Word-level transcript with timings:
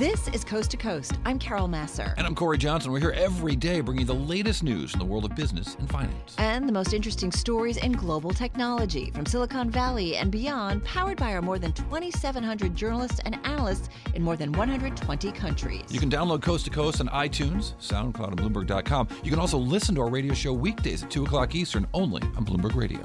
This 0.00 0.28
is 0.28 0.44
Coast 0.44 0.70
to 0.70 0.78
Coast. 0.78 1.18
I'm 1.26 1.38
Carol 1.38 1.68
Massar. 1.68 2.14
And 2.16 2.26
I'm 2.26 2.34
Corey 2.34 2.56
Johnson. 2.56 2.90
We're 2.90 3.00
here 3.00 3.10
every 3.10 3.54
day 3.54 3.82
bringing 3.82 4.06
the 4.06 4.14
latest 4.14 4.62
news 4.62 4.94
in 4.94 4.98
the 4.98 5.04
world 5.04 5.26
of 5.26 5.36
business 5.36 5.76
and 5.78 5.90
finance. 5.90 6.34
And 6.38 6.66
the 6.66 6.72
most 6.72 6.94
interesting 6.94 7.30
stories 7.30 7.76
in 7.76 7.92
global 7.92 8.30
technology 8.30 9.10
from 9.10 9.26
Silicon 9.26 9.68
Valley 9.68 10.16
and 10.16 10.32
beyond, 10.32 10.82
powered 10.86 11.18
by 11.18 11.34
our 11.34 11.42
more 11.42 11.58
than 11.58 11.74
2,700 11.74 12.74
journalists 12.74 13.20
and 13.26 13.38
analysts 13.44 13.90
in 14.14 14.22
more 14.22 14.36
than 14.36 14.52
120 14.52 15.32
countries. 15.32 15.84
You 15.90 16.00
can 16.00 16.10
download 16.10 16.40
Coast 16.40 16.64
to 16.64 16.70
Coast 16.70 17.02
on 17.02 17.08
iTunes, 17.08 17.74
SoundCloud, 17.74 18.28
and 18.28 18.40
Bloomberg.com. 18.40 19.06
You 19.22 19.30
can 19.30 19.38
also 19.38 19.58
listen 19.58 19.94
to 19.96 20.00
our 20.00 20.08
radio 20.08 20.32
show 20.32 20.54
weekdays 20.54 21.02
at 21.02 21.10
2 21.10 21.26
o'clock 21.26 21.54
Eastern 21.54 21.86
only 21.92 22.22
on 22.38 22.46
Bloomberg 22.46 22.74
Radio. 22.74 23.04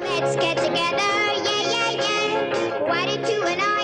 Let's 0.00 0.36
get 0.36 0.56
together, 0.56 0.96
yeah, 0.96 1.42
yeah, 1.42 1.90
yeah. 1.90 2.82
Why 2.88 3.04
did 3.04 3.28
you 3.28 3.42
and 3.42 3.60
I 3.60 3.81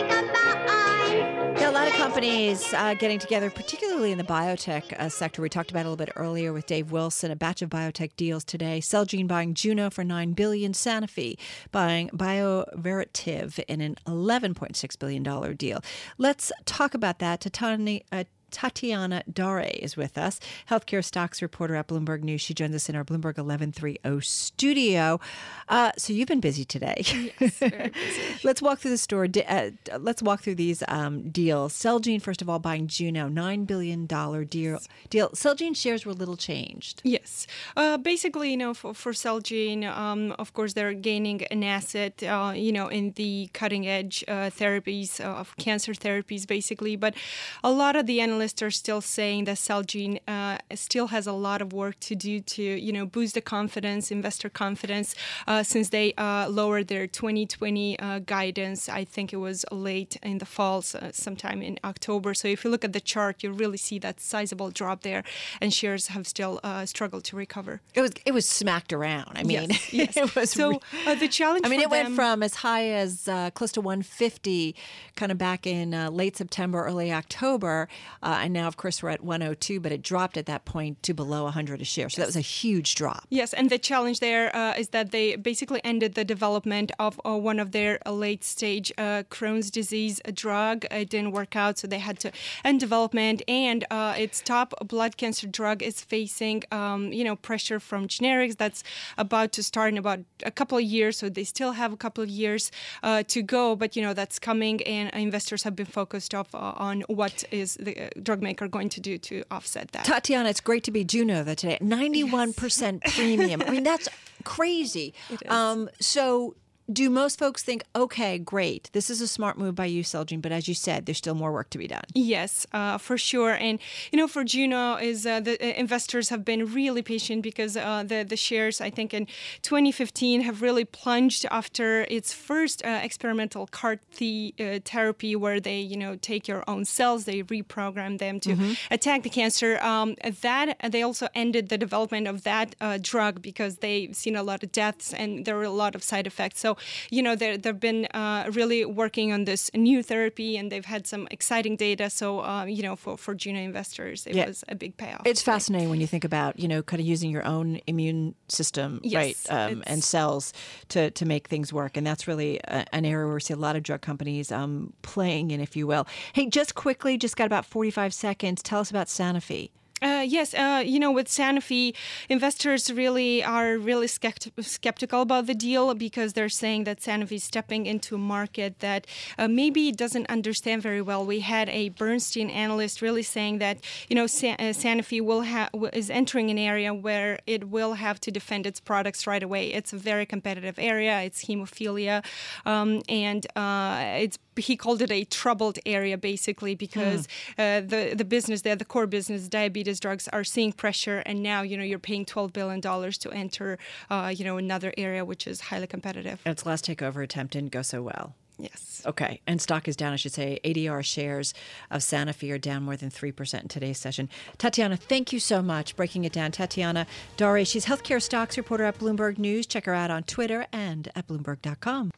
companies 2.19 2.75
uh, 2.75 2.95
getting 2.95 3.21
together, 3.21 3.49
particularly 3.49 4.11
in 4.11 4.19
the 4.19 4.25
biotech 4.25 4.93
uh, 4.95 5.09
sector. 5.09 5.41
We 5.41 5.49
talked 5.49 5.71
about 5.71 5.87
a 5.87 5.89
little 5.89 6.05
bit 6.05 6.13
earlier 6.17 6.53
with 6.53 6.67
Dave 6.67 6.91
Wilson, 6.91 7.31
a 7.31 7.37
batch 7.37 7.63
of 7.63 7.71
biotech 7.71 8.17
deals 8.17 8.43
today. 8.43 8.81
Celgene 8.81 9.29
buying 9.29 9.55
Juno 9.55 9.89
for 9.89 10.03
nine 10.03 10.33
billion, 10.33 10.73
Sanofi 10.73 11.39
buying 11.71 12.09
BioVerativ 12.09 13.61
in 13.69 13.81
an 13.81 13.95
eleven 14.05 14.53
point 14.53 14.75
six 14.75 14.97
billion 14.97 15.23
dollar 15.23 15.55
deal. 15.55 15.81
Let's 16.19 16.51
talk 16.65 16.93
about 16.93 17.21
that. 17.21 17.41
Tatani, 17.41 18.03
uh, 18.11 18.25
Tatiana 18.51 19.23
Darie 19.33 19.79
is 19.83 19.97
with 19.97 20.19
us, 20.19 20.41
healthcare 20.71 21.05
stocks 21.05 21.43
reporter 21.43 21.75
at 21.75 21.89
Bloomberg 21.89 22.23
News. 22.23 22.41
She 22.41 22.55
joins 22.55 22.75
us 22.75 22.89
in 22.89 22.97
our 22.97 23.05
Bloomberg 23.05 23.37
1130 23.39 23.99
studio. 24.21 25.21
Uh, 25.69 25.93
so 25.97 26.13
you've 26.13 26.29
been 26.29 26.41
busy 26.41 26.65
today. 26.65 27.03
Yes, 27.41 27.59
very 27.59 27.91
busy. 27.91 28.23
let's 28.45 28.63
walk 28.63 28.79
through 28.79 28.93
the 28.93 28.99
store. 28.99 29.27
Uh, 29.47 29.71
let's 29.99 30.23
walk 30.23 30.43
through 30.43 30.55
these 30.55 30.83
um, 30.89 31.31
deals. 31.31 31.75
Celgene, 31.75 32.23
first 32.23 32.43
of 32.43 32.49
all, 32.49 32.59
buying 32.59 32.87
Juno, 32.87 33.29
$9 33.29 33.67
billion 33.67 34.07
deal. 34.07 34.79
deal. 35.11 35.29
Celgene 35.31 35.77
shares 35.77 36.07
were 36.07 36.13
little 36.13 36.37
changed. 36.37 37.03
Yes. 37.05 37.47
Uh, 37.77 37.99
basically, 37.99 38.51
you 38.51 38.57
know, 38.57 38.75
for, 38.75 38.95
for 38.95 39.13
Celgene, 39.13 39.85
um, 39.85 40.33
of 40.39 40.55
course, 40.55 40.73
they're 40.73 40.95
gaining 40.95 41.43
an 41.45 41.63
asset, 41.63 42.23
uh, 42.23 42.53
you 42.55 42.73
know, 42.73 42.89
in 42.89 43.13
the 43.17 43.51
cutting 43.53 43.87
edge 43.87 44.25
uh, 44.29 44.51
therapies 44.51 45.21
uh, 45.21 45.29
of 45.29 45.57
cancer 45.57 45.93
therapies, 45.93 46.47
basically. 46.47 46.97
But 46.97 47.15
a 47.63 47.71
lot 47.71 47.97
of 47.97 48.07
the 48.07 48.21
analysts 48.21 48.38
are 48.63 48.71
still 48.71 49.01
saying 49.01 49.45
that 49.45 49.57
Celgene 49.57 50.19
uh, 50.27 50.59
still 50.75 51.09
has 51.09 51.27
a 51.27 51.33
lot 51.33 51.63
of 51.63 51.73
work 51.73 51.99
to 52.01 52.15
do 52.15 52.41
to, 52.41 52.63
you 52.63 52.93
know, 52.93 53.07
boost 53.07 53.35
the 53.35 53.41
confidence, 53.41 54.11
investor 54.11 54.49
confidence, 54.49 55.15
uh, 55.47 55.63
since 55.63 55.91
they 55.91 56.15
uh, 56.15 56.49
lowered 56.49 56.89
their 56.89 57.07
2020 57.07 57.99
uh, 57.99 58.19
guidance. 58.21 58.89
I 58.89 59.05
think 59.05 59.33
it 59.33 59.37
was 59.37 59.65
late 59.71 60.17
in 60.23 60.39
the 60.39 60.47
fall, 60.47 60.83
so 60.83 61.11
sometime 61.13 61.63
in 61.63 61.79
October. 61.85 62.35
So 62.35 62.49
if 62.49 62.65
you 62.65 62.71
look 62.71 62.85
at 62.85 62.93
the 62.93 63.01
chart, 63.01 63.43
you 63.43 63.53
really 63.53 63.79
see 63.79 63.99
that 64.01 64.21
sizable 64.21 64.71
drop 64.71 65.03
there, 65.03 65.23
and 65.61 65.73
shares 65.73 66.09
have 66.09 66.27
still 66.27 66.61
uh, 66.63 66.87
struggled 66.87 67.25
to 67.25 67.37
recover. 67.37 67.81
It 67.95 68.01
was 68.01 68.13
it 68.25 68.33
was 68.33 68.49
smacked 68.49 68.93
around. 68.93 69.33
I 69.37 69.43
mean, 69.43 69.71
Yes, 69.71 69.93
yes. 69.93 70.17
it 70.17 70.35
was 70.35 70.51
so 70.51 70.81
uh, 71.07 71.15
the 71.15 71.29
challenge. 71.29 71.65
I 71.67 71.69
mean, 71.69 71.81
it 71.81 71.91
went 71.91 72.15
from 72.15 72.43
as 72.43 72.57
high 72.57 72.89
as 72.91 73.29
uh, 73.29 73.51
close 73.51 73.73
to 73.73 73.81
150, 73.81 74.75
kind 75.17 75.33
of 75.33 75.39
back 75.39 75.67
in 75.67 75.95
uh, 75.95 76.11
late 76.11 76.37
September, 76.37 76.85
early 76.85 77.13
October, 77.13 77.89
uh, 78.29 78.41
and 78.43 78.53
now, 78.53 78.69
of 78.69 78.77
course, 78.77 79.03
we're 79.03 79.09
at 79.09 79.25
102. 79.25 79.81
But 79.81 79.91
it 79.91 80.03
dropped 80.03 80.37
at 80.37 80.45
that 80.45 80.67
point 80.67 81.03
to 81.05 81.15
below 81.15 81.45
100 81.45 81.81
a 81.81 81.85
share, 81.85 82.11
so 82.11 82.21
that 82.21 82.27
was 82.27 82.37
a 82.37 82.43
huge 82.43 82.95
drop. 82.95 83.25
Yes, 83.31 83.55
and 83.55 83.71
the 83.71 83.79
challenge 83.79 84.21
there 84.21 84.55
uh, 84.55 84.75
is 84.77 84.91
that 84.91 85.13
they 85.13 85.37
basically 85.37 85.81
ended 85.83 86.13
the 86.15 86.27
development 86.27 86.93
of 86.99 87.19
uh, 87.25 87.39
one 87.39 87.59
of 87.59 87.73
their 87.73 87.99
uh, 88.05 88.13
late 88.13 88.45
stage 88.45 88.93
uh, 88.99 89.23
Crohn's 89.31 89.71
disease 89.71 90.21
drug. 90.35 90.85
It 90.91 91.09
didn't 91.09 91.33
work 91.33 91.57
out, 91.57 91.79
so 91.79 91.87
they 91.87 92.01
had 92.01 92.19
to 92.19 92.31
end 92.67 92.81
development. 92.81 93.41
And 93.49 93.87
uh, 93.91 94.15
its 94.19 94.43
top 94.43 94.75
blood 94.87 95.17
cancer 95.17 95.47
drug 95.47 95.83
is 95.83 96.03
facing, 96.03 96.65
um, 96.71 97.11
you 97.15 97.25
know, 97.25 97.37
pressure 97.37 97.81
from 97.81 98.09
generics. 98.09 98.59
That's 98.59 98.85
about 99.17 99.53
to 99.53 99.63
start 99.63 99.95
in 99.95 99.97
about 99.97 100.21
a 100.45 100.51
couple 100.51 100.77
of 100.77 100.85
years, 100.85 101.17
so 101.17 101.31
they 101.31 101.45
still 101.45 101.73
have 101.73 101.95
a 101.95 101.97
couple 101.97 102.23
of 102.23 102.29
years 102.29 102.71
uh, 103.03 103.23
to 103.29 103.41
go. 103.41 103.75
But 103.75 103.97
you 103.97 104.03
know, 104.03 104.13
that's 104.13 104.39
coming, 104.39 104.83
and 104.83 105.09
investors 105.15 105.63
have 105.63 105.75
been 105.75 105.87
focused 105.87 106.35
off 106.35 106.55
uh, 106.55 106.75
on 106.77 107.01
what 107.09 107.43
is 107.51 107.79
the 107.81 108.11
drug 108.23 108.43
maker 108.43 108.69
going 108.69 108.89
to 108.91 109.01
do 109.01 109.19
to 109.19 109.45
offset 109.51 109.93
that. 109.93 110.05
Tatiana, 110.05 110.49
it's 110.49 110.61
great 110.61 110.85
to 110.85 110.91
be 110.91 111.05
Juno 111.05 111.43
though 111.43 111.55
today. 111.55 111.79
91% 111.81 113.03
premium. 113.15 113.63
I 113.63 113.71
mean, 113.71 113.83
that's 113.83 114.09
crazy. 114.45 115.15
Um, 115.49 115.89
so 116.01 116.55
do 116.91 117.11
most 117.11 117.39
folks 117.39 117.63
think, 117.63 117.85
okay, 117.95 118.39
great, 118.39 118.91
this 118.93 119.11
is 119.11 119.21
a 119.21 119.29
smart 119.29 119.59
move 119.59 119.75
by 119.75 119.85
you, 119.85 120.03
Celgene, 120.03 120.41
but 120.41 120.53
as 120.53 120.69
you 120.69 120.75
said, 120.75 121.07
there's 121.07 121.19
still 121.19 121.35
more 121.35 121.53
work 121.53 121.71
to 121.71 121.79
be 121.79 121.87
done. 121.87 122.05
Yes, 122.15 122.67
uh, 122.73 122.97
for 122.99 123.19
sure. 123.19 123.53
And 123.53 123.79
you 124.11 124.17
know, 124.17 124.27
for 124.27 124.43
Juno, 124.45 124.97
is 124.97 125.27
uh, 125.27 125.41
the 125.41 125.55
uh, 125.61 125.75
investors 125.75 126.31
have 126.31 126.45
been 126.45 126.73
really 126.73 127.03
patient 127.03 127.43
because 127.43 127.77
uh, 127.77 128.05
the 128.07 128.25
the 128.25 128.37
shares, 128.37 128.81
I 128.81 128.91
think, 128.91 129.13
in 129.13 129.27
2015 129.63 130.41
have 130.43 130.63
really 130.63 130.85
plunged 130.85 131.47
after 131.51 132.07
its 132.09 132.33
first 132.33 132.85
uh, 132.85 133.01
experimental 133.03 133.67
CAR 133.67 134.01
T 134.15 134.55
uh, 134.59 134.79
therapy, 134.85 135.37
where 135.37 135.61
they 135.61 135.81
you 135.81 135.97
know 135.97 136.17
take 136.17 136.49
your 136.49 136.65
own 136.67 136.85
cells, 136.85 137.25
they 137.25 137.43
reprogram 137.43 138.19
them 138.19 138.41
to 138.41 138.77
attack 138.91 139.23
the 139.23 139.31
cancer. 139.31 139.79
Um, 139.83 140.17
that 140.43 140.77
they 140.91 141.03
also 141.03 141.29
ended 141.35 141.69
the 141.69 141.79
development 141.79 142.27
of 142.27 142.45
that 142.45 142.75
uh, 142.81 142.99
drug 143.01 143.43
because 143.43 143.79
they've 143.79 144.15
seen 144.17 144.37
a 144.37 144.43
lot 144.43 144.63
of 144.63 144.73
deaths 144.73 145.13
and 145.13 145.45
there 145.45 145.57
were 145.57 145.65
a 145.65 145.71
lot 145.71 145.95
of 145.95 146.03
side 146.03 146.27
effects. 146.27 146.61
So 146.61 146.78
you 147.11 147.23
know, 147.23 147.35
they're, 147.37 147.57
they've 147.59 147.79
been 147.79 148.07
uh, 148.15 148.51
really 148.53 148.85
working 148.85 149.33
on 149.33 149.45
this 149.45 149.71
new 149.75 150.03
therapy 150.03 150.57
and 150.57 150.71
they've 150.73 150.85
had 150.85 151.07
some 151.07 151.27
exciting 151.31 151.77
data. 151.77 152.11
So, 152.11 152.41
uh, 152.45 152.65
you 152.65 152.83
know, 152.83 152.97
for, 152.97 153.17
for 153.17 153.35
Juno 153.35 153.61
investors, 153.61 154.27
it 154.27 154.35
Yeah. 154.35 154.47
was 154.47 154.65
a 154.69 154.75
big 154.75 154.97
payoff. 154.97 155.23
It's 155.27 155.43
fascinating 155.43 155.91
when 155.91 156.01
you 156.01 156.07
think 156.07 156.25
about, 156.25 156.59
you 156.59 156.69
know, 156.69 156.83
kind 156.83 157.01
of 157.01 157.07
using 157.07 157.31
your 157.31 157.45
own 157.47 157.81
immune 157.87 158.35
system, 158.49 159.01
Yes, 159.03 159.47
right, 159.51 159.71
um, 159.73 159.83
and 159.87 160.03
cells 160.03 160.53
to, 160.91 161.11
to 161.13 161.25
make 161.27 161.49
things 161.49 161.73
work. 161.73 161.97
And 161.97 162.07
that's 162.07 162.27
really 162.29 162.59
a, 162.65 162.85
an 162.95 163.05
area 163.05 163.27
where 163.27 163.35
we 163.35 163.41
see 163.41 163.55
a 163.55 163.57
lot 163.57 163.77
of 163.77 163.83
drug 163.83 164.01
companies 164.01 164.51
um, 164.53 164.93
playing 165.03 165.51
in, 165.51 165.61
if 165.61 165.77
you 165.77 165.87
will. 165.87 166.07
Hey, 166.33 166.47
just 166.49 166.75
quickly, 166.75 167.17
just 167.19 167.37
got 167.37 167.47
about 167.47 167.65
45 167.67 168.13
seconds. 168.15 168.63
Tell 168.63 168.81
us 168.81 168.91
about 168.91 169.07
Sanofi. 169.09 169.71
Uh, 170.01 170.25
yes, 170.27 170.55
uh, 170.55 170.83
you 170.85 171.01
know, 171.01 171.11
with 171.11 171.27
Sanofi, 171.27 171.95
investors 172.29 172.93
really 172.93 173.43
are 173.43 173.77
really 173.77 174.07
skept- 174.07 174.51
skeptical 174.65 175.23
about 175.23 175.47
the 175.47 175.55
deal 175.55 175.93
because 175.95 176.35
they're 176.35 176.49
saying 176.49 176.85
that 176.85 177.01
Sanofi 177.01 177.33
is 177.33 177.45
stepping 177.45 177.87
into 177.87 178.15
a 178.15 178.19
market 178.19 178.79
that 178.79 179.07
uh, 179.39 179.49
maybe 179.49 179.91
doesn't 179.91 180.27
understand 180.29 180.83
very 180.83 181.03
well. 181.03 181.25
We 181.27 181.41
had 181.41 181.69
a 181.71 181.89
Bernstein 181.91 182.49
analyst 182.51 183.03
really 183.03 183.23
saying 183.23 183.59
that 183.59 183.79
you 184.09 184.15
know 184.15 184.27
Sa- 184.27 184.57
uh, 184.59 184.73
Sanofi 184.73 185.21
will 185.21 185.43
ha- 185.43 185.71
is 185.93 186.11
entering 186.11 186.51
an 186.51 186.59
area 186.59 186.95
where 186.95 187.41
it 187.47 187.69
will 187.69 187.95
have 187.95 188.21
to 188.21 188.31
defend 188.31 188.67
its 188.67 188.81
products 188.81 189.27
right 189.27 189.43
away. 189.43 189.73
It's 189.73 189.93
a 189.93 189.97
very 189.97 190.27
competitive 190.27 190.79
area. 190.79 191.23
It's 191.23 191.47
hemophilia, 191.47 192.25
um, 192.65 193.03
and 193.09 193.47
uh, 193.57 194.19
it's 194.19 194.39
he 194.59 194.77
called 194.77 195.03
it 195.03 195.11
a 195.11 195.25
troubled 195.25 195.79
area 195.87 196.19
basically 196.19 196.75
because 196.75 197.27
uh, 197.59 197.81
the 197.81 198.15
the 198.17 198.25
business 198.25 198.63
there, 198.63 198.77
the 198.77 198.85
core 198.85 199.07
business, 199.07 199.49
diabetes 199.49 200.01
drugs, 200.01 200.29
are 200.29 200.45
seeing 200.45 200.73
pressure, 200.73 201.23
and 201.27 201.43
now 201.43 201.63
you 201.63 201.77
know 201.77 201.85
you're 201.85 201.99
paying 201.99 202.25
twelve 202.25 202.53
billion 202.53 202.81
dollars 202.81 203.19
to 203.19 203.31
enter, 203.31 203.79
uh, 204.11 204.33
you 204.35 204.45
know, 204.45 204.57
another 204.57 204.93
area 204.97 205.25
which 205.25 205.47
is 205.47 205.61
highly 205.63 205.87
competitive. 205.87 206.41
Its 206.45 206.67
last 206.67 206.85
takeover 206.85 207.23
attempt 207.23 207.53
didn't 207.55 207.73
go 207.73 207.83
so 207.83 208.03
well. 208.03 208.35
Yes. 208.59 209.03
Okay. 209.07 209.41
And 209.47 209.63
stock 209.63 209.87
is 209.87 209.95
down, 209.95 210.13
I 210.13 210.17
should 210.17 210.33
say. 210.33 210.59
ADR 210.65 211.05
shares 211.05 211.55
of 211.93 212.01
Sanofi 212.01 212.53
are 212.53 212.59
down 212.59 212.83
more 212.83 212.97
than 212.97 213.09
3% 213.09 213.63
in 213.63 213.69
today's 213.69 213.99
session. 213.99 214.29
Tatiana, 214.59 214.97
thank 214.97 215.33
you 215.33 215.39
so 215.39 215.63
much. 215.63 215.95
Breaking 215.95 216.25
it 216.25 216.33
down. 216.33 216.51
Tatiana 216.51 217.07
Darie, 217.37 217.65
she's 217.65 217.87
healthcare 217.87 218.21
stocks 218.21 218.57
reporter 218.57 218.85
at 218.85 218.99
Bloomberg 218.99 219.39
News. 219.39 219.67
Check 219.67 219.85
her 219.85 219.95
out 219.95 220.11
on 220.11 220.25
Twitter 220.25 220.67
and 220.73 221.09
at 221.15 221.29
Bloomberg.com. 221.29 222.11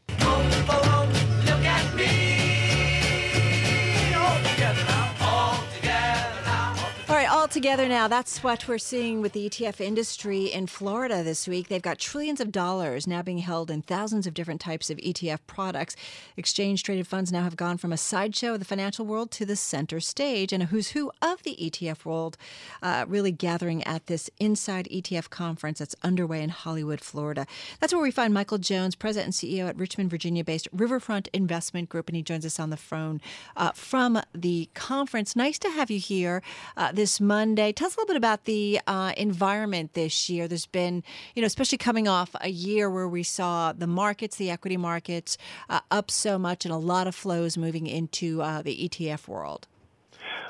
together 7.60 7.88
now. 7.88 8.08
That's 8.08 8.42
what 8.42 8.66
we're 8.66 8.78
seeing 8.78 9.20
with 9.20 9.34
the 9.34 9.50
ETF 9.50 9.82
industry 9.82 10.46
in 10.46 10.66
Florida 10.66 11.22
this 11.22 11.46
week. 11.46 11.68
They've 11.68 11.82
got 11.82 11.98
trillions 11.98 12.40
of 12.40 12.50
dollars 12.50 13.06
now 13.06 13.20
being 13.20 13.36
held 13.36 13.70
in 13.70 13.82
thousands 13.82 14.26
of 14.26 14.32
different 14.32 14.62
types 14.62 14.88
of 14.88 14.96
ETF 14.96 15.40
products. 15.46 15.94
Exchange 16.38 16.82
traded 16.82 17.06
funds 17.06 17.30
now 17.30 17.42
have 17.42 17.56
gone 17.56 17.76
from 17.76 17.92
a 17.92 17.98
sideshow 17.98 18.54
of 18.54 18.60
the 18.60 18.64
financial 18.64 19.04
world 19.04 19.30
to 19.32 19.44
the 19.44 19.56
center 19.56 20.00
stage, 20.00 20.54
and 20.54 20.62
a 20.62 20.66
who's 20.66 20.92
who 20.92 21.12
of 21.20 21.42
the 21.42 21.54
ETF 21.60 22.06
world 22.06 22.38
uh, 22.82 23.04
really 23.06 23.30
gathering 23.30 23.84
at 23.84 24.06
this 24.06 24.30
Inside 24.38 24.88
ETF 24.90 25.28
conference 25.28 25.80
that's 25.80 25.94
underway 26.02 26.42
in 26.42 26.48
Hollywood, 26.48 27.02
Florida. 27.02 27.46
That's 27.78 27.92
where 27.92 28.00
we 28.00 28.10
find 28.10 28.32
Michael 28.32 28.56
Jones, 28.56 28.94
president 28.94 29.26
and 29.26 29.34
CEO 29.34 29.68
at 29.68 29.76
Richmond, 29.76 30.08
Virginia 30.08 30.44
based 30.44 30.66
Riverfront 30.72 31.28
Investment 31.34 31.90
Group, 31.90 32.08
and 32.08 32.16
he 32.16 32.22
joins 32.22 32.46
us 32.46 32.58
on 32.58 32.70
the 32.70 32.78
phone 32.78 33.20
uh, 33.54 33.72
from 33.72 34.22
the 34.34 34.70
conference. 34.72 35.36
Nice 35.36 35.58
to 35.58 35.68
have 35.68 35.90
you 35.90 35.98
here 35.98 36.42
uh, 36.74 36.90
this 36.90 37.20
Monday. 37.20 37.49
Tell 37.56 37.86
us 37.86 37.96
a 37.96 38.00
little 38.00 38.06
bit 38.06 38.16
about 38.16 38.44
the 38.44 38.80
uh, 38.86 39.12
environment 39.16 39.94
this 39.94 40.28
year. 40.28 40.48
There's 40.48 40.66
been, 40.66 41.02
you 41.34 41.42
know, 41.42 41.46
especially 41.46 41.78
coming 41.78 42.08
off 42.08 42.34
a 42.40 42.50
year 42.50 42.90
where 42.90 43.08
we 43.08 43.22
saw 43.22 43.72
the 43.72 43.86
markets, 43.86 44.36
the 44.36 44.50
equity 44.50 44.76
markets, 44.76 45.38
uh, 45.68 45.80
up 45.90 46.10
so 46.10 46.38
much 46.38 46.64
and 46.64 46.72
a 46.72 46.78
lot 46.78 47.06
of 47.06 47.14
flows 47.14 47.56
moving 47.56 47.86
into 47.86 48.42
uh, 48.42 48.62
the 48.62 48.88
ETF 48.88 49.28
world. 49.28 49.66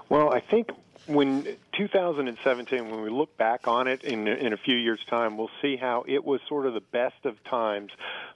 Well, 0.08 0.32
I 0.34 0.40
think 0.40 0.70
when 1.06 1.46
2017, 1.76 2.90
when 2.90 3.02
we 3.02 3.10
look 3.10 3.36
back 3.36 3.66
on 3.66 3.88
it 3.88 4.02
in 4.02 4.28
in 4.28 4.52
a 4.52 4.56
few 4.56 4.76
years' 4.76 5.00
time, 5.08 5.36
we'll 5.36 5.50
see 5.62 5.76
how 5.76 6.04
it 6.06 6.24
was 6.24 6.40
sort 6.48 6.66
of 6.66 6.74
the 6.74 6.80
best 6.80 7.24
of 7.24 7.42
times 7.44 7.90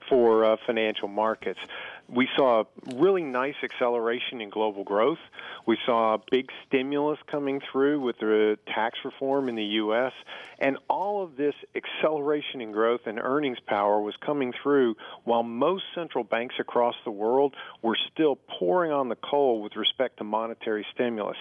for 0.09 0.45
uh, 0.45 0.57
financial 0.65 1.07
markets. 1.07 1.59
We 2.07 2.27
saw 2.37 2.61
a 2.61 2.95
really 2.95 3.23
nice 3.23 3.55
acceleration 3.63 4.39
in 4.39 4.49
global 4.49 4.83
growth. 4.83 5.17
We 5.65 5.77
saw 5.85 6.13
a 6.13 6.19
big 6.29 6.49
stimulus 6.67 7.17
coming 7.25 7.61
through 7.71 8.01
with 8.01 8.19
the 8.19 8.57
tax 8.67 8.99
reform 9.03 9.49
in 9.49 9.55
the 9.55 9.63
U.S. 9.63 10.13
And 10.59 10.77
all 10.87 11.23
of 11.23 11.35
this 11.35 11.55
acceleration 11.75 12.61
in 12.61 12.71
growth 12.71 13.01
and 13.07 13.19
earnings 13.19 13.57
power 13.65 13.99
was 13.99 14.15
coming 14.23 14.53
through 14.61 14.95
while 15.23 15.43
most 15.43 15.83
central 15.95 16.23
banks 16.23 16.55
across 16.59 16.95
the 17.05 17.11
world 17.11 17.55
were 17.81 17.97
still 18.13 18.35
pouring 18.35 18.91
on 18.91 19.09
the 19.09 19.15
coal 19.15 19.61
with 19.61 19.75
respect 19.75 20.17
to 20.17 20.23
monetary 20.23 20.85
stimulus. 20.93 21.37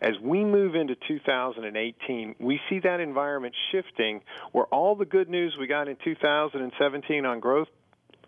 As 0.00 0.14
we 0.22 0.44
move 0.44 0.76
into 0.76 0.94
2018, 1.08 2.36
we 2.38 2.60
see 2.70 2.78
that 2.80 3.00
environment 3.00 3.54
shifting 3.72 4.22
where 4.52 4.66
all 4.66 4.94
the 4.94 5.04
good 5.04 5.28
news 5.28 5.56
we 5.58 5.66
got 5.66 5.88
in 5.88 5.96
2017 6.04 7.26
on 7.26 7.40
growth 7.40 7.68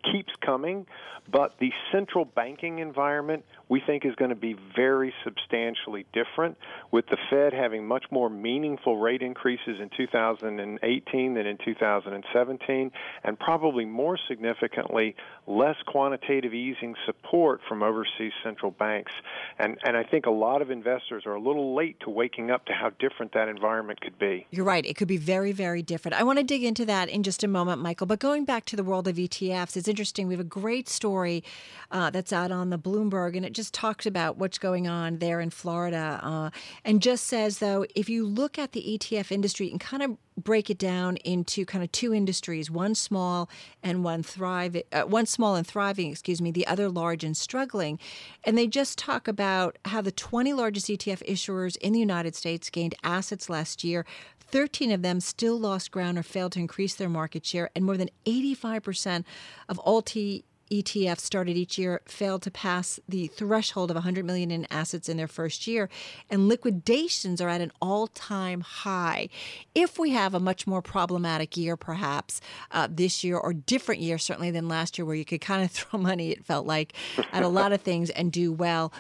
keeps 0.02 0.32
coming, 0.44 0.86
but 1.30 1.54
the 1.60 1.72
central 1.92 2.24
banking 2.24 2.78
environment 2.78 3.44
we 3.68 3.80
think 3.80 4.04
is 4.04 4.14
going 4.16 4.30
to 4.30 4.34
be 4.34 4.56
very 4.74 5.14
substantially 5.22 6.04
different, 6.12 6.58
with 6.90 7.06
the 7.06 7.16
Fed 7.30 7.52
having 7.52 7.86
much 7.86 8.04
more 8.10 8.28
meaningful 8.28 8.98
rate 8.98 9.22
increases 9.22 9.78
in 9.80 9.88
2018 9.96 11.34
than 11.34 11.46
in 11.46 11.56
2017, 11.64 12.90
and 13.22 13.38
probably 13.38 13.84
more 13.84 14.18
significantly, 14.28 15.14
less 15.46 15.76
quantitative 15.86 16.52
easing 16.52 16.96
support 17.06 17.60
from 17.68 17.84
overseas 17.84 18.32
central 18.42 18.72
banks. 18.72 19.12
And, 19.58 19.78
and 19.84 19.96
I 19.96 20.02
think 20.02 20.26
a 20.26 20.30
lot 20.30 20.62
of 20.62 20.70
investors 20.72 21.24
are 21.24 21.34
a 21.34 21.40
little 21.40 21.76
late 21.76 22.00
to 22.00 22.10
waking 22.10 22.50
up 22.50 22.66
to 22.66 22.72
how 22.72 22.90
different 22.98 23.34
that 23.34 23.48
environment 23.48 24.00
could 24.00 24.18
be. 24.18 24.48
You're 24.50 24.64
right. 24.64 24.84
It 24.84 24.96
could 24.96 25.08
be 25.08 25.16
very, 25.16 25.52
very 25.52 25.82
different. 25.82 26.18
I 26.18 26.24
want 26.24 26.38
to 26.38 26.44
dig 26.44 26.64
into 26.64 26.84
that 26.86 27.08
in 27.08 27.22
just 27.22 27.44
a 27.44 27.48
moment, 27.48 27.80
Michael. 27.80 28.08
But 28.08 28.18
going 28.18 28.44
back 28.44 28.64
to 28.66 28.76
the 28.76 28.82
world 28.82 29.06
of 29.06 29.14
ETFs, 29.14 29.76
it's 29.76 29.88
interesting. 29.90 30.28
We 30.28 30.34
have 30.34 30.40
a 30.40 30.44
great 30.44 30.88
story 30.88 31.44
uh, 31.90 32.10
that's 32.10 32.32
out 32.32 32.50
on 32.50 32.70
the 32.70 32.78
Bloomberg, 32.78 33.36
and 33.36 33.44
it 33.44 33.52
just 33.52 33.74
talks 33.74 34.06
about 34.06 34.36
what's 34.38 34.58
going 34.58 34.88
on 34.88 35.18
there 35.18 35.40
in 35.40 35.50
Florida, 35.50 36.20
uh, 36.22 36.50
and 36.84 37.02
just 37.02 37.26
says 37.26 37.58
though 37.58 37.84
if 37.94 38.08
you 38.08 38.24
look 38.24 38.58
at 38.58 38.72
the 38.72 38.98
ETF 38.98 39.30
industry 39.32 39.70
and 39.70 39.80
kind 39.80 40.02
of 40.02 40.16
break 40.36 40.70
it 40.70 40.78
down 40.78 41.16
into 41.18 41.66
kind 41.66 41.84
of 41.84 41.92
two 41.92 42.14
industries, 42.14 42.70
one 42.70 42.94
small 42.94 43.50
and 43.82 44.02
one 44.04 44.22
thriving, 44.22 44.84
uh, 44.92 45.02
one 45.02 45.26
small 45.26 45.56
and 45.56 45.66
thriving, 45.66 46.10
excuse 46.10 46.40
me, 46.40 46.50
the 46.50 46.66
other 46.66 46.88
large 46.88 47.24
and 47.24 47.36
struggling, 47.36 47.98
and 48.44 48.56
they 48.56 48.66
just 48.66 48.96
talk 48.98 49.28
about 49.28 49.76
how 49.86 50.00
the 50.00 50.12
20 50.12 50.52
largest 50.52 50.86
ETF 50.86 51.26
issuers 51.28 51.76
in 51.78 51.92
the 51.92 51.98
United 52.00 52.34
States 52.34 52.70
gained 52.70 52.94
assets 53.02 53.50
last 53.50 53.84
year. 53.84 54.06
13 54.50 54.92
of 54.92 55.02
them 55.02 55.20
still 55.20 55.58
lost 55.58 55.90
ground 55.90 56.18
or 56.18 56.22
failed 56.22 56.52
to 56.52 56.60
increase 56.60 56.94
their 56.94 57.08
market 57.08 57.44
share, 57.44 57.70
and 57.74 57.84
more 57.84 57.96
than 57.96 58.10
85% 58.26 59.24
of 59.68 59.78
all 59.80 60.02
T 60.02 60.44
ETFs 60.70 61.20
started 61.20 61.56
each 61.56 61.78
year 61.78 62.00
failed 62.06 62.42
to 62.42 62.50
pass 62.50 63.00
the 63.08 63.26
threshold 63.26 63.90
of 63.90 63.96
100 63.96 64.24
million 64.24 64.52
in 64.52 64.66
assets 64.70 65.08
in 65.08 65.16
their 65.16 65.26
first 65.26 65.66
year, 65.66 65.88
and 66.30 66.48
liquidations 66.48 67.40
are 67.40 67.48
at 67.48 67.60
an 67.60 67.72
all-time 67.82 68.60
high. 68.60 69.28
If 69.74 69.98
we 69.98 70.10
have 70.10 70.32
a 70.32 70.40
much 70.40 70.68
more 70.68 70.80
problematic 70.80 71.56
year, 71.56 71.76
perhaps 71.76 72.40
uh, 72.70 72.86
this 72.88 73.24
year 73.24 73.36
or 73.36 73.52
different 73.52 74.00
year, 74.00 74.16
certainly 74.16 74.52
than 74.52 74.68
last 74.68 74.96
year, 74.96 75.04
where 75.04 75.16
you 75.16 75.24
could 75.24 75.40
kind 75.40 75.64
of 75.64 75.70
throw 75.72 75.98
money, 75.98 76.30
it 76.30 76.44
felt 76.44 76.66
like, 76.66 76.92
at 77.32 77.42
a 77.42 77.48
lot 77.48 77.72
of 77.72 77.80
things 77.80 78.10
and 78.10 78.30
do 78.30 78.52
well, 78.52 78.92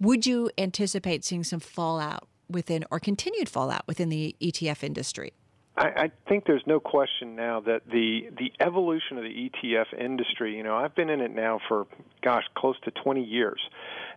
would 0.00 0.26
you 0.26 0.50
anticipate 0.58 1.24
seeing 1.24 1.44
some 1.44 1.60
fallout 1.60 2.28
within 2.54 2.84
or 2.90 2.98
continued 2.98 3.48
fallout 3.48 3.86
within 3.86 4.08
the 4.08 4.34
ETF 4.40 4.82
industry? 4.82 5.32
I, 5.76 5.86
I 5.86 6.10
think 6.28 6.46
there's 6.46 6.62
no 6.66 6.78
question 6.78 7.34
now 7.34 7.60
that 7.60 7.82
the 7.90 8.30
the 8.38 8.52
evolution 8.60 9.18
of 9.18 9.24
the 9.24 9.50
ETF 9.50 9.98
industry. 9.98 10.56
You 10.56 10.62
know, 10.62 10.76
I've 10.76 10.94
been 10.94 11.10
in 11.10 11.20
it 11.20 11.32
now 11.32 11.60
for 11.68 11.86
gosh, 12.22 12.44
close 12.56 12.76
to 12.84 12.90
20 12.90 13.22
years, 13.22 13.60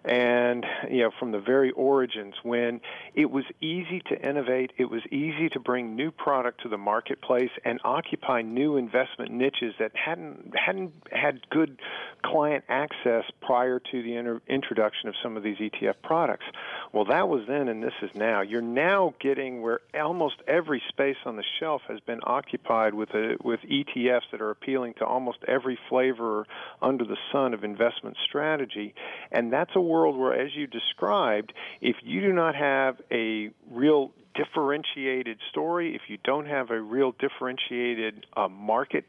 and 0.05 0.65
you 0.89 1.03
know 1.03 1.11
from 1.19 1.31
the 1.31 1.39
very 1.39 1.71
origins 1.71 2.35
when 2.43 2.79
it 3.13 3.29
was 3.29 3.43
easy 3.61 4.01
to 4.07 4.19
innovate 4.27 4.71
it 4.77 4.89
was 4.89 5.01
easy 5.11 5.49
to 5.49 5.59
bring 5.59 5.95
new 5.95 6.11
product 6.11 6.61
to 6.61 6.69
the 6.69 6.77
marketplace 6.77 7.49
and 7.65 7.79
occupy 7.83 8.41
new 8.41 8.77
investment 8.77 9.31
niches 9.31 9.73
that 9.79 9.91
hadn't 9.95 10.53
hadn't 10.55 10.93
had 11.11 11.47
good 11.49 11.79
client 12.23 12.63
access 12.69 13.23
prior 13.41 13.79
to 13.79 14.03
the 14.03 14.15
inter- 14.15 14.41
introduction 14.47 15.09
of 15.09 15.15
some 15.21 15.37
of 15.37 15.43
these 15.43 15.57
ETF 15.57 15.95
products. 16.03 16.45
Well 16.93 17.05
that 17.05 17.27
was 17.27 17.43
then 17.47 17.67
and 17.67 17.83
this 17.83 17.93
is 18.01 18.11
now. 18.15 18.41
You're 18.41 18.61
now 18.61 19.13
getting 19.19 19.61
where 19.61 19.81
almost 19.93 20.35
every 20.47 20.81
space 20.89 21.17
on 21.25 21.35
the 21.35 21.43
shelf 21.59 21.81
has 21.87 21.99
been 22.01 22.19
occupied 22.23 22.93
with 22.93 23.09
a, 23.09 23.37
with 23.43 23.59
ETFs 23.61 24.31
that 24.31 24.41
are 24.41 24.49
appealing 24.49 24.93
to 24.95 25.05
almost 25.05 25.39
every 25.47 25.77
flavor 25.89 26.45
under 26.81 27.05
the 27.05 27.17
sun 27.31 27.53
of 27.53 27.63
investment 27.63 28.17
strategy. 28.25 28.93
And 29.31 29.51
that's 29.51 29.75
a 29.75 29.81
world 29.87 30.17
where, 30.17 30.33
as 30.33 30.55
you 30.55 30.67
described, 30.67 31.53
if 31.81 31.95
you 32.03 32.21
do 32.21 32.33
not 32.33 32.55
have 32.55 32.97
a 33.11 33.49
real 33.71 34.11
differentiated 34.35 35.39
story, 35.49 35.95
if 35.95 36.01
you 36.07 36.17
don't 36.23 36.45
have 36.45 36.69
a 36.69 36.79
real 36.79 37.13
differentiated 37.19 38.25
uh, 38.35 38.47
market 38.47 39.05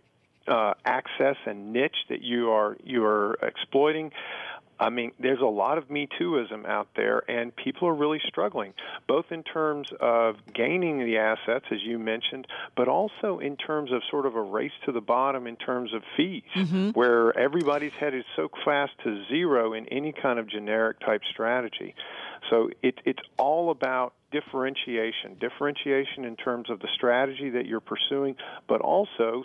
uh, 0.46 0.72
access 0.84 1.36
and 1.46 1.72
niche 1.72 1.96
that 2.08 2.22
you 2.22 2.50
are 2.50 2.76
you 2.82 3.04
are 3.04 3.34
exploiting, 3.42 4.10
I 4.80 4.90
mean, 4.90 5.12
there's 5.18 5.40
a 5.40 5.46
lot 5.46 5.78
of 5.78 5.90
Me 5.90 6.08
Tooism 6.20 6.66
out 6.66 6.88
there, 6.94 7.28
and 7.28 7.54
people 7.54 7.88
are 7.88 7.94
really 7.94 8.20
struggling, 8.26 8.74
both 9.06 9.26
in 9.30 9.42
terms 9.42 9.88
of 10.00 10.36
gaining 10.54 10.98
the 11.00 11.18
assets, 11.18 11.66
as 11.70 11.78
you 11.82 11.98
mentioned, 11.98 12.46
but 12.76 12.88
also 12.88 13.38
in 13.40 13.56
terms 13.56 13.92
of 13.92 14.02
sort 14.10 14.26
of 14.26 14.36
a 14.36 14.42
race 14.42 14.72
to 14.86 14.92
the 14.92 15.00
bottom 15.00 15.46
in 15.46 15.56
terms 15.56 15.92
of 15.92 16.02
fees, 16.16 16.42
mm-hmm. 16.54 16.90
where 16.90 17.36
everybody's 17.38 17.92
headed 17.98 18.24
so 18.36 18.48
fast 18.64 18.92
to 19.02 19.24
zero 19.28 19.72
in 19.72 19.86
any 19.88 20.12
kind 20.12 20.38
of 20.38 20.48
generic 20.48 21.00
type 21.00 21.22
strategy. 21.30 21.94
So 22.50 22.70
it, 22.82 23.00
it's 23.04 23.22
all 23.36 23.70
about 23.70 24.14
differentiation, 24.30 25.36
differentiation 25.40 26.24
in 26.24 26.36
terms 26.36 26.70
of 26.70 26.80
the 26.80 26.88
strategy 26.94 27.50
that 27.50 27.66
you're 27.66 27.80
pursuing, 27.80 28.36
but 28.68 28.80
also 28.80 29.42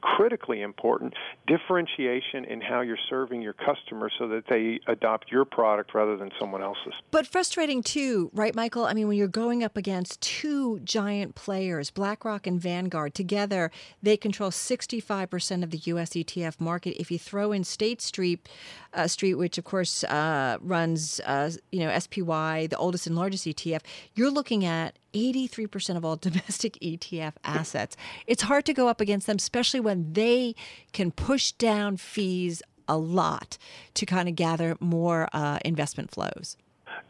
critically 0.00 0.62
important 0.62 1.14
differentiation 1.46 2.44
in 2.44 2.60
how 2.60 2.80
you're 2.80 2.98
serving 3.08 3.42
your 3.42 3.52
customers 3.52 4.12
so 4.18 4.28
that 4.28 4.44
they 4.48 4.80
adopt 4.86 5.30
your 5.30 5.44
product 5.44 5.94
rather 5.94 6.16
than 6.16 6.30
someone 6.38 6.62
else's. 6.62 6.92
But 7.10 7.26
frustrating 7.26 7.82
too, 7.82 8.30
right, 8.32 8.54
Michael? 8.54 8.84
I 8.84 8.94
mean, 8.94 9.08
when 9.08 9.16
you're 9.16 9.28
going 9.28 9.64
up 9.64 9.76
against 9.76 10.20
two 10.20 10.80
giant 10.80 11.34
players, 11.34 11.90
BlackRock 11.90 12.46
and 12.46 12.60
Vanguard, 12.60 13.14
together 13.14 13.70
they 14.02 14.16
control 14.16 14.50
65% 14.50 15.62
of 15.62 15.70
the 15.70 15.78
U.S. 15.78 16.10
ETF 16.10 16.60
market. 16.60 17.00
If 17.00 17.10
you 17.10 17.18
throw 17.18 17.52
in 17.52 17.64
State 17.64 18.00
Street, 18.00 18.48
uh, 18.92 19.06
Street, 19.06 19.34
which 19.34 19.58
of 19.58 19.64
course 19.64 20.04
uh, 20.04 20.58
runs, 20.60 21.20
uh, 21.26 21.50
you 21.70 21.80
know, 21.80 21.98
SPY, 21.98 22.66
the 22.68 22.76
oldest 22.76 23.06
and 23.06 23.16
largest 23.16 23.46
ETF, 23.46 23.80
you're 24.14 24.30
looking 24.30 24.64
at 24.64 24.98
83% 25.12 25.96
of 25.96 26.04
all 26.04 26.16
domestic 26.20 26.74
ETF 26.80 27.34
assets. 27.44 27.96
It's 28.26 28.42
hard 28.42 28.64
to 28.66 28.74
go 28.74 28.88
up 28.88 29.00
against 29.00 29.26
them, 29.26 29.36
especially 29.36 29.80
when 29.80 30.12
they 30.12 30.54
can 30.92 31.10
push 31.10 31.52
down 31.52 31.96
fees 31.96 32.62
a 32.88 32.96
lot 32.96 33.56
to 33.94 34.04
kind 34.04 34.28
of 34.28 34.34
gather 34.34 34.76
more 34.80 35.28
uh, 35.32 35.58
investment 35.64 36.10
flows. 36.10 36.56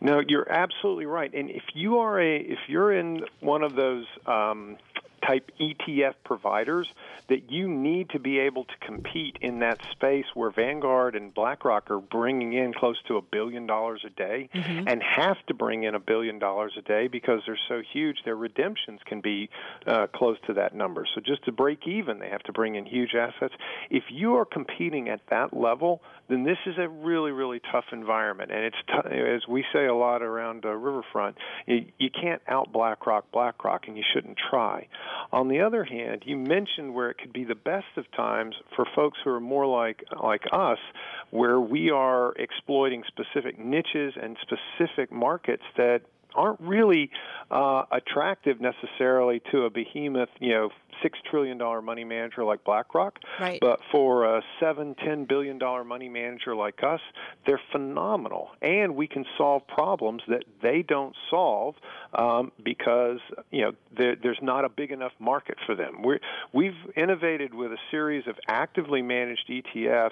No, 0.00 0.20
you're 0.26 0.50
absolutely 0.50 1.06
right. 1.06 1.32
And 1.34 1.50
if 1.50 1.62
you 1.74 1.98
are 1.98 2.20
a, 2.20 2.36
if 2.36 2.58
you're 2.68 2.92
in 2.92 3.22
one 3.40 3.62
of 3.62 3.76
those 3.76 4.06
um, 4.26 4.76
type 5.26 5.50
ETF 5.60 6.14
providers 6.24 6.88
that 7.28 7.50
you 7.50 7.68
need 7.68 8.10
to 8.10 8.18
be 8.18 8.38
able 8.38 8.64
to 8.64 8.74
compete 8.80 9.36
in 9.40 9.60
that 9.60 9.80
space 9.92 10.26
where 10.34 10.50
Vanguard 10.50 11.14
and 11.14 11.32
BlackRock 11.34 11.90
are 11.90 12.00
bringing 12.00 12.52
in 12.52 12.72
close 12.72 12.96
to 13.08 13.16
a 13.16 13.22
billion 13.22 13.66
dollars 13.66 14.02
a 14.06 14.10
day 14.10 14.48
mm-hmm. 14.54 14.88
and 14.88 15.02
have 15.02 15.36
to 15.46 15.54
bring 15.54 15.84
in 15.84 15.94
a 15.94 16.00
billion 16.00 16.38
dollars 16.38 16.72
a 16.78 16.82
day 16.82 17.08
because 17.08 17.40
they're 17.46 17.58
so 17.68 17.82
huge 17.92 18.18
their 18.24 18.36
redemptions 18.36 19.00
can 19.06 19.20
be 19.20 19.48
uh, 19.86 20.06
close 20.14 20.36
to 20.46 20.54
that 20.54 20.74
number. 20.74 21.06
So 21.14 21.20
just 21.20 21.44
to 21.44 21.52
break 21.52 21.86
even 21.86 22.18
they 22.18 22.28
have 22.28 22.42
to 22.44 22.52
bring 22.52 22.74
in 22.74 22.86
huge 22.86 23.14
assets. 23.14 23.54
If 23.90 24.04
you 24.10 24.36
are 24.36 24.44
competing 24.44 25.08
at 25.08 25.20
that 25.30 25.56
level, 25.56 26.02
then 26.30 26.44
this 26.44 26.58
is 26.66 26.76
a 26.78 26.88
really 26.88 27.32
really 27.32 27.60
tough 27.72 27.84
environment 27.92 28.50
and 28.50 28.64
it's 28.64 28.76
t- 28.86 29.16
as 29.16 29.46
we 29.48 29.64
say 29.72 29.86
a 29.86 29.94
lot 29.94 30.22
around 30.22 30.64
uh, 30.64 30.70
Riverfront, 30.70 31.36
you, 31.66 31.86
you 31.98 32.10
can't 32.10 32.42
out 32.48 32.72
BlackRock 32.72 33.30
BlackRock 33.32 33.88
and 33.88 33.96
you 33.96 34.04
shouldn't 34.14 34.38
try. 34.50 34.86
On 35.32 35.48
the 35.48 35.60
other 35.60 35.84
hand, 35.84 36.22
you 36.24 36.36
mentioned 36.36 36.94
where 36.94 37.10
it 37.10 37.18
could 37.18 37.32
be 37.32 37.44
the 37.44 37.54
best 37.54 37.86
of 37.96 38.10
times 38.12 38.54
for 38.76 38.86
folks 38.94 39.18
who 39.24 39.30
are 39.30 39.40
more 39.40 39.66
like 39.66 40.04
like 40.22 40.42
us, 40.52 40.78
where 41.30 41.60
we 41.60 41.90
are 41.90 42.32
exploiting 42.36 43.02
specific 43.06 43.58
niches 43.58 44.14
and 44.20 44.36
specific 44.42 45.12
markets 45.12 45.62
that 45.76 46.02
aren't 46.34 46.60
really 46.60 47.10
uh, 47.50 47.84
attractive 47.90 48.58
necessarily 48.60 49.42
to 49.50 49.62
a 49.62 49.70
behemoth, 49.70 50.28
you 50.38 50.50
know, 50.50 50.70
six 51.02 51.18
trillion 51.30 51.58
dollar 51.58 51.82
money 51.82 52.04
manager 52.04 52.44
like 52.44 52.64
BlackRock. 52.64 53.18
Right. 53.38 53.58
But 53.60 53.80
for 53.92 54.36
a 54.36 54.42
seven, 54.58 54.94
ten 54.94 55.24
billion 55.24 55.58
dollar 55.58 55.84
money 55.84 56.08
manager 56.08 56.54
like 56.54 56.82
us, 56.82 57.00
they're 57.46 57.60
phenomenal, 57.72 58.50
and 58.62 58.96
we 58.96 59.06
can 59.06 59.24
solve 59.36 59.66
problems 59.66 60.22
that 60.28 60.44
they 60.62 60.82
don't 60.82 61.14
solve 61.30 61.74
um, 62.12 62.52
because 62.62 63.18
you 63.50 63.62
know 63.62 63.72
there, 63.96 64.16
there's 64.16 64.38
not 64.42 64.64
a 64.64 64.68
big 64.68 64.90
enough 64.90 65.12
market 65.18 65.56
for 65.66 65.74
them. 65.74 66.02
We're, 66.02 66.20
we've 66.52 66.74
innovated 66.96 67.54
with 67.54 67.72
a 67.72 67.78
series 67.90 68.26
of 68.26 68.36
actively 68.48 69.02
managed 69.02 69.48
ETFs 69.48 70.10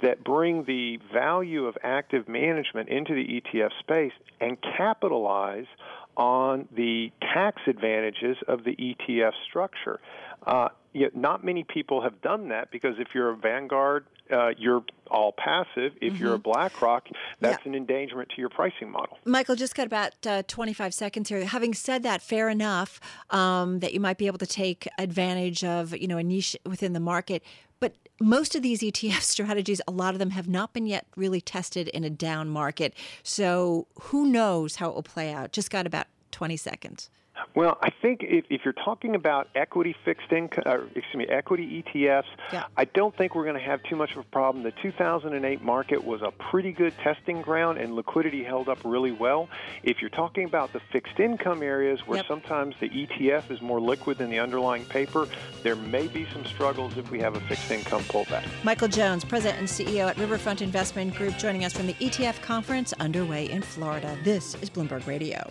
that 0.00 0.24
bring 0.24 0.64
the 0.64 0.98
value 1.12 1.66
of 1.66 1.76
active 1.82 2.28
management 2.28 2.88
into 2.88 3.14
the 3.14 3.40
ETF 3.40 3.70
space 3.80 4.12
and 4.40 4.58
capitalize 4.76 5.66
on 6.16 6.68
the 6.74 7.10
tax 7.20 7.62
advantages 7.66 8.36
of 8.48 8.64
the 8.64 8.76
ETF 8.76 9.32
structure. 9.48 10.00
Uh, 10.46 10.68
yet 10.92 11.16
not 11.16 11.44
many 11.44 11.64
people 11.64 12.02
have 12.02 12.20
done 12.22 12.48
that 12.48 12.70
because 12.70 12.96
if 12.98 13.08
you're 13.14 13.30
a 13.30 13.36
Vanguard, 13.36 14.06
uh, 14.30 14.50
you're 14.56 14.82
all 15.10 15.32
passive. 15.32 15.92
If 16.00 16.18
you're 16.18 16.34
a 16.34 16.38
BlackRock, 16.38 17.08
that's 17.40 17.64
Yeah. 17.64 17.70
an 17.70 17.74
endangerment 17.74 18.30
to 18.30 18.40
your 18.40 18.48
pricing 18.48 18.90
model. 18.90 19.18
Michael, 19.26 19.54
just 19.56 19.74
got 19.74 19.86
about 19.86 20.12
uh, 20.26 20.42
25 20.46 20.94
seconds 20.94 21.28
here. 21.28 21.44
Having 21.44 21.74
said 21.74 22.02
that, 22.04 22.22
fair 22.22 22.48
enough 22.48 23.00
um, 23.30 23.80
that 23.80 23.92
you 23.92 24.00
might 24.00 24.16
be 24.18 24.26
able 24.26 24.38
to 24.38 24.46
take 24.46 24.88
advantage 24.98 25.62
of, 25.64 25.94
you 25.96 26.06
know, 26.08 26.16
a 26.18 26.22
niche 26.22 26.56
within 26.64 26.92
the 26.94 27.00
market. 27.00 27.42
But 27.80 27.96
most 28.24 28.54
of 28.54 28.62
these 28.62 28.80
ETF 28.80 29.20
strategies, 29.34 29.80
a 29.86 29.92
lot 29.92 30.14
of 30.14 30.18
them 30.18 30.30
have 30.30 30.48
not 30.48 30.72
been 30.72 30.86
yet 30.86 31.06
really 31.16 31.40
tested 31.40 31.88
in 31.88 32.04
a 32.04 32.10
down 32.10 32.48
market. 32.48 32.94
So 33.22 33.86
who 34.00 34.26
knows 34.26 34.76
how 34.76 34.88
it 34.88 34.94
will 34.94 35.02
play 35.02 35.32
out? 35.32 35.52
Just 35.52 35.70
got 35.70 35.86
about 35.86 36.06
20 36.32 36.56
seconds. 36.56 37.10
Well, 37.54 37.78
I 37.82 37.90
think 37.90 38.20
if, 38.22 38.44
if 38.50 38.62
you're 38.64 38.72
talking 38.74 39.14
about 39.14 39.48
equity 39.54 39.94
fixed 40.04 40.30
income, 40.32 40.62
or 40.66 40.80
uh, 40.82 40.84
excuse 40.94 41.14
me, 41.14 41.26
equity 41.26 41.82
ETFs, 41.86 42.24
Yeah. 42.52 42.64
I 42.76 42.84
don't 42.84 43.16
think 43.16 43.34
we're 43.34 43.44
going 43.44 43.56
to 43.56 43.62
have 43.62 43.82
too 43.84 43.96
much 43.96 44.12
of 44.12 44.18
a 44.18 44.22
problem. 44.24 44.62
The 44.64 44.72
2008 44.82 45.62
market 45.62 46.04
was 46.04 46.22
a 46.22 46.30
pretty 46.30 46.72
good 46.72 46.92
testing 47.02 47.42
ground, 47.42 47.78
and 47.78 47.94
liquidity 47.94 48.42
held 48.44 48.68
up 48.68 48.78
really 48.84 49.12
well. 49.12 49.48
If 49.82 50.00
you're 50.00 50.10
talking 50.10 50.44
about 50.46 50.72
the 50.72 50.80
fixed 50.92 51.18
income 51.20 51.62
areas 51.62 52.00
where 52.06 52.18
Yep. 52.18 52.26
sometimes 52.28 52.74
the 52.80 52.88
ETF 52.88 53.50
is 53.50 53.60
more 53.60 53.80
liquid 53.80 54.18
than 54.18 54.30
the 54.30 54.38
underlying 54.38 54.84
paper, 54.84 55.26
there 55.62 55.76
may 55.76 56.06
be 56.06 56.26
some 56.32 56.44
struggles 56.44 56.96
if 56.96 57.10
we 57.10 57.18
have 57.20 57.34
a 57.36 57.40
fixed 57.40 57.70
income 57.70 58.02
pullback. 58.04 58.44
Michael 58.64 58.88
Jones, 58.88 59.24
President 59.24 59.58
and 59.58 59.68
CEO 59.68 60.08
at 60.08 60.16
Riverfront 60.18 60.62
Investment 60.62 61.14
Group, 61.14 61.36
joining 61.38 61.64
us 61.64 61.72
from 61.72 61.86
the 61.86 61.94
ETF 61.94 62.40
conference 62.42 62.92
underway 62.94 63.50
in 63.50 63.62
Florida. 63.62 64.16
This 64.22 64.54
is 64.62 64.70
Bloomberg 64.70 65.06
Radio. 65.06 65.50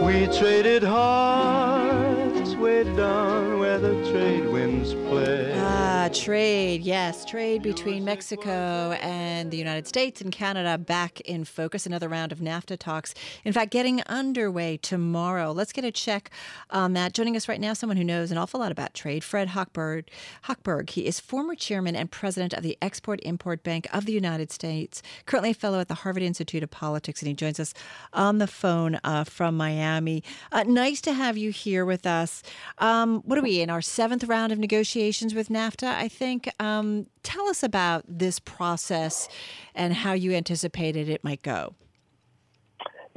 We 0.00 0.26
traded 0.28 0.84
hearts 0.84 2.27
way 2.58 2.82
down 2.96 3.60
where 3.60 3.78
the 3.78 3.94
trade 4.10 4.48
winds 4.48 4.92
play. 4.92 5.54
Ah, 5.56 6.10
trade. 6.12 6.82
Yes, 6.82 7.24
trade 7.24 7.62
between 7.62 8.04
Mexico 8.04 8.92
and 9.00 9.50
the 9.50 9.56
United 9.56 9.86
States 9.86 10.20
and 10.20 10.32
Canada 10.32 10.76
back 10.76 11.20
in 11.20 11.44
focus. 11.44 11.86
Another 11.86 12.08
round 12.08 12.32
of 12.32 12.38
NAFTA 12.38 12.76
talks. 12.78 13.14
In 13.44 13.52
fact, 13.52 13.70
getting 13.70 14.02
underway 14.06 14.76
tomorrow. 14.76 15.52
Let's 15.52 15.72
get 15.72 15.84
a 15.84 15.92
check 15.92 16.30
on 16.70 16.94
that. 16.94 17.12
Joining 17.12 17.36
us 17.36 17.48
right 17.48 17.60
now, 17.60 17.74
someone 17.74 17.96
who 17.96 18.04
knows 18.04 18.32
an 18.32 18.38
awful 18.38 18.58
lot 18.58 18.72
about 18.72 18.92
trade, 18.92 19.22
Fred 19.22 19.48
Hochberg. 19.48 20.06
Hochberg. 20.44 20.90
He 20.90 21.06
is 21.06 21.20
former 21.20 21.54
chairman 21.54 21.94
and 21.94 22.10
president 22.10 22.54
of 22.54 22.64
the 22.64 22.76
Export 22.82 23.20
Import 23.22 23.62
Bank 23.62 23.86
of 23.92 24.04
the 24.04 24.12
United 24.12 24.50
States, 24.50 25.00
currently 25.26 25.50
a 25.50 25.54
fellow 25.54 25.78
at 25.78 25.88
the 25.88 25.94
Harvard 25.94 26.22
Institute 26.24 26.62
of 26.64 26.70
Politics, 26.70 27.22
and 27.22 27.28
he 27.28 27.34
joins 27.34 27.60
us 27.60 27.72
on 28.12 28.38
the 28.38 28.46
phone 28.48 28.98
uh, 29.04 29.24
from 29.24 29.56
Miami. 29.56 30.24
Uh, 30.50 30.64
nice 30.64 31.00
to 31.02 31.12
have 31.12 31.36
you 31.36 31.50
here 31.50 31.84
with 31.84 32.04
us. 32.06 32.42
Um, 32.78 33.22
what 33.24 33.38
are 33.38 33.42
we 33.42 33.60
in 33.60 33.70
our 33.70 33.82
seventh 33.82 34.24
round 34.24 34.52
of 34.52 34.58
negotiations 34.58 35.34
with 35.34 35.48
NAFTA? 35.48 35.88
I 35.88 36.08
think. 36.08 36.48
Um, 36.60 37.06
tell 37.22 37.48
us 37.48 37.62
about 37.62 38.04
this 38.08 38.38
process 38.38 39.28
and 39.74 39.92
how 39.92 40.12
you 40.12 40.32
anticipated 40.32 41.08
it 41.08 41.22
might 41.22 41.42
go. 41.42 41.74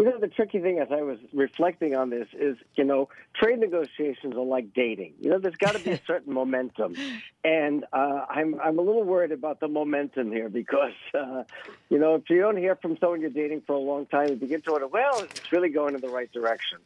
You 0.01 0.09
know, 0.09 0.17
the 0.17 0.29
tricky 0.29 0.57
thing 0.59 0.79
as 0.79 0.87
I 0.91 1.03
was 1.03 1.19
reflecting 1.31 1.95
on 1.95 2.09
this 2.09 2.27
is, 2.33 2.57
you 2.73 2.83
know, 2.83 3.09
trade 3.35 3.59
negotiations 3.59 4.33
are 4.33 4.43
like 4.43 4.73
dating. 4.73 5.13
You 5.19 5.29
know, 5.29 5.37
there's 5.37 5.57
got 5.57 5.75
to 5.75 5.79
be 5.79 5.91
a 5.91 6.01
certain 6.07 6.33
momentum, 6.33 6.95
and 7.43 7.85
uh, 7.93 8.25
I'm 8.27 8.59
I'm 8.59 8.79
a 8.79 8.81
little 8.81 9.03
worried 9.03 9.31
about 9.31 9.59
the 9.59 9.67
momentum 9.67 10.31
here 10.31 10.49
because, 10.49 10.93
uh, 11.13 11.43
you 11.91 11.99
know, 11.99 12.15
if 12.15 12.31
you 12.31 12.39
don't 12.39 12.57
hear 12.57 12.75
from 12.77 12.97
someone 12.97 13.21
you're 13.21 13.29
dating 13.29 13.61
for 13.67 13.73
a 13.73 13.79
long 13.79 14.07
time, 14.07 14.29
you 14.29 14.35
begin 14.37 14.61
to 14.61 14.71
wonder, 14.71 14.87
well, 14.87 15.19
it's 15.19 15.51
really 15.51 15.69
going 15.69 15.93
in 15.93 16.01
the 16.01 16.09
right 16.09 16.31
direction. 16.31 16.79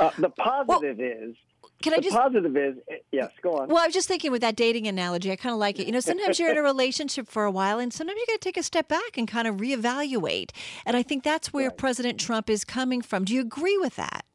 Uh, 0.00 0.10
the 0.18 0.30
positive 0.30 0.98
is, 1.00 1.36
Can 1.82 1.94
I 1.94 1.98
just? 1.98 2.16
positive 2.16 2.56
is, 2.56 2.76
eh, 2.90 2.96
yes, 3.12 3.30
go 3.42 3.54
on. 3.54 3.68
Well, 3.68 3.78
I 3.78 3.86
was 3.86 3.94
just 3.94 4.08
thinking 4.08 4.32
with 4.32 4.42
that 4.42 4.56
dating 4.56 4.86
analogy, 4.86 5.30
I 5.30 5.36
kind 5.36 5.52
of 5.52 5.58
like 5.58 5.78
it. 5.78 5.86
You 5.86 5.92
know, 5.92 6.00
sometimes 6.00 6.38
you're 6.38 6.50
in 6.50 6.58
a 6.58 6.62
relationship 6.74 7.28
for 7.28 7.44
a 7.44 7.50
while, 7.50 7.78
and 7.78 7.92
sometimes 7.92 8.18
you 8.18 8.26
got 8.26 8.40
to 8.40 8.44
take 8.44 8.56
a 8.56 8.62
step 8.62 8.88
back 8.88 9.16
and 9.16 9.26
kind 9.26 9.48
of 9.48 9.56
reevaluate. 9.56 10.50
And 10.84 10.96
I 10.96 11.02
think 11.02 11.22
that's 11.22 11.52
where 11.52 11.70
President 11.70 12.20
Trump 12.20 12.50
is 12.50 12.64
coming 12.64 13.02
from. 13.02 13.24
Do 13.24 13.34
you 13.34 13.40
agree 13.40 13.78
with 13.78 13.96
that? 13.96 14.25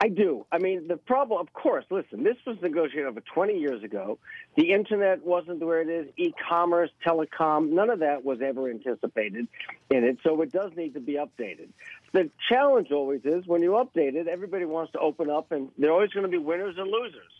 I 0.00 0.08
do. 0.08 0.46
I 0.50 0.58
mean, 0.58 0.88
the 0.88 0.96
problem, 0.96 1.40
of 1.40 1.52
course, 1.52 1.84
listen, 1.90 2.24
this 2.24 2.36
was 2.46 2.56
negotiated 2.60 3.06
over 3.06 3.20
20 3.20 3.58
years 3.58 3.82
ago. 3.82 4.18
The 4.56 4.72
internet 4.72 5.24
wasn't 5.24 5.60
where 5.60 5.80
it 5.80 5.88
is, 5.88 6.12
e 6.16 6.32
commerce, 6.48 6.90
telecom, 7.06 7.70
none 7.70 7.90
of 7.90 8.00
that 8.00 8.24
was 8.24 8.40
ever 8.42 8.68
anticipated 8.68 9.46
in 9.90 10.04
it. 10.04 10.18
So 10.24 10.40
it 10.42 10.52
does 10.52 10.72
need 10.76 10.94
to 10.94 11.00
be 11.00 11.14
updated. 11.14 11.68
The 12.12 12.30
challenge 12.48 12.90
always 12.90 13.20
is 13.24 13.46
when 13.46 13.62
you 13.62 13.72
update 13.72 14.14
it, 14.14 14.26
everybody 14.26 14.64
wants 14.64 14.92
to 14.92 14.98
open 14.98 15.30
up, 15.30 15.52
and 15.52 15.70
there 15.78 15.90
are 15.90 15.94
always 15.94 16.10
going 16.10 16.24
to 16.24 16.30
be 16.30 16.38
winners 16.38 16.76
and 16.76 16.90
losers. 16.90 17.32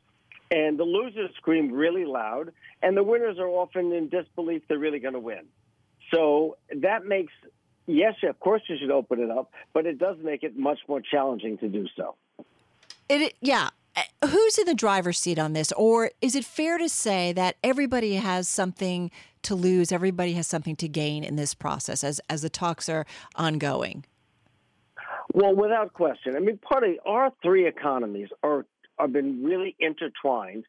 And 0.53 0.79
the 0.79 0.85
losers 0.85 1.31
scream 1.37 1.73
really 1.73 2.05
loud, 2.05 2.53
and 2.83 2.97
the 2.97 3.05
winners 3.05 3.39
are 3.39 3.49
often 3.49 3.93
in 3.93 4.09
disbelief 4.09 4.63
they're 4.69 4.79
really 4.79 4.99
going 4.99 5.15
to 5.15 5.21
win. 5.21 5.47
So 6.13 6.57
that 6.81 7.05
makes, 7.05 7.33
yes, 7.87 8.15
of 8.23 8.39
course 8.41 8.63
you 8.69 8.77
should 8.79 8.91
open 8.91 9.21
it 9.21 9.31
up, 9.31 9.53
but 9.73 9.87
it 9.87 9.99
does 9.99 10.17
make 10.23 10.43
it 10.43 10.57
much 10.57 10.79
more 10.89 11.01
challenging 11.01 11.59
to 11.59 11.69
do 11.69 11.87
so. 11.97 12.15
It, 13.09 13.35
yeah. 13.41 13.71
Uh, 13.97 14.29
Who's 14.29 14.59
in 14.59 14.67
the 14.67 14.75
driver's 14.75 15.19
seat 15.19 15.39
on 15.39 15.53
this? 15.53 15.73
Or 15.73 16.11
is 16.21 16.37
it 16.37 16.45
fair 16.45 16.79
to 16.79 16.89
say 16.89 17.33
that 17.33 17.57
everybody 17.65 18.15
has 18.15 18.47
something 18.47 19.11
to 19.43 19.55
lose, 19.55 19.91
everybody 19.91 20.35
has 20.35 20.47
something 20.47 20.77
to 20.77 20.89
gain 20.89 21.25
in 21.25 21.37
this 21.37 21.55
process 21.55 22.05
as, 22.05 22.21
as 22.29 22.43
the 22.43 22.51
talks 22.51 22.89
are 22.89 23.07
ongoing? 23.35 24.05
Well, 25.33 25.55
without 25.55 25.93
question. 25.93 26.37
I 26.37 26.41
mean, 26.41 26.59
part 26.59 26.85
of 26.85 26.91
our 27.07 27.33
three 27.43 27.67
economies 27.67 28.29
are 28.43 28.67
have 28.99 29.13
been 29.13 29.43
really 29.43 29.75
intertwined, 29.81 30.65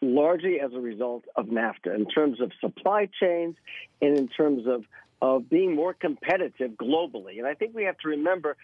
largely 0.00 0.58
as 0.60 0.72
a 0.74 0.80
result 0.80 1.24
of 1.36 1.46
NAFTA 1.46 1.94
in 1.94 2.06
terms 2.06 2.40
of 2.40 2.50
supply 2.60 3.08
chains 3.20 3.56
and 4.02 4.18
in 4.18 4.28
terms 4.28 4.66
of 4.66 4.84
of 5.22 5.48
being 5.50 5.74
more 5.74 5.94
competitive 5.94 6.72
globally. 6.72 7.38
And 7.38 7.46
I 7.46 7.54
think 7.54 7.74
we 7.74 7.84
have 7.84 7.98
to 7.98 8.08
remember 8.08 8.56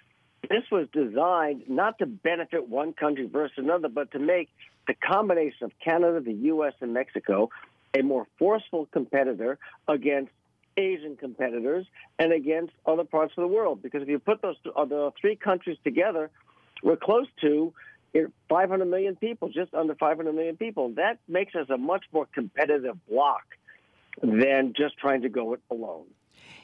this 0.42 0.62
was 0.70 0.86
designed 0.92 1.62
not 1.68 1.98
to 1.98 2.06
benefit 2.06 2.68
one 2.68 2.92
country 2.92 3.26
versus 3.26 3.58
another, 3.58 3.88
but 3.88 4.12
to 4.12 4.18
make 4.18 4.48
the 4.86 4.94
combination 4.94 5.64
of 5.64 5.72
Canada, 5.84 6.20
the 6.20 6.32
U.S., 6.32 6.74
and 6.80 6.94
Mexico 6.94 7.50
a 7.98 8.02
more 8.02 8.26
forceful 8.38 8.86
competitor 8.92 9.58
against 9.88 10.30
Asian 10.76 11.16
competitors 11.16 11.86
and 12.18 12.32
against 12.32 12.72
other 12.84 13.04
parts 13.04 13.32
of 13.36 13.42
the 13.42 13.48
world. 13.48 13.82
Because 13.82 14.02
if 14.02 14.08
you 14.08 14.18
put 14.18 14.42
those 14.42 14.56
the 14.64 15.12
three 15.20 15.36
countries 15.36 15.78
together, 15.82 16.30
we're 16.82 16.96
close 16.96 17.26
to 17.40 17.72
500 18.48 18.84
million 18.84 19.16
people, 19.16 19.48
just 19.48 19.74
under 19.74 19.94
500 19.94 20.32
million 20.34 20.56
people. 20.56 20.90
That 20.94 21.18
makes 21.28 21.54
us 21.54 21.68
a 21.70 21.76
much 21.76 22.04
more 22.12 22.26
competitive 22.34 22.96
bloc 23.08 23.42
than 24.22 24.74
just 24.76 24.96
trying 24.98 25.22
to 25.22 25.28
go 25.28 25.54
it 25.54 25.60
alone. 25.70 26.06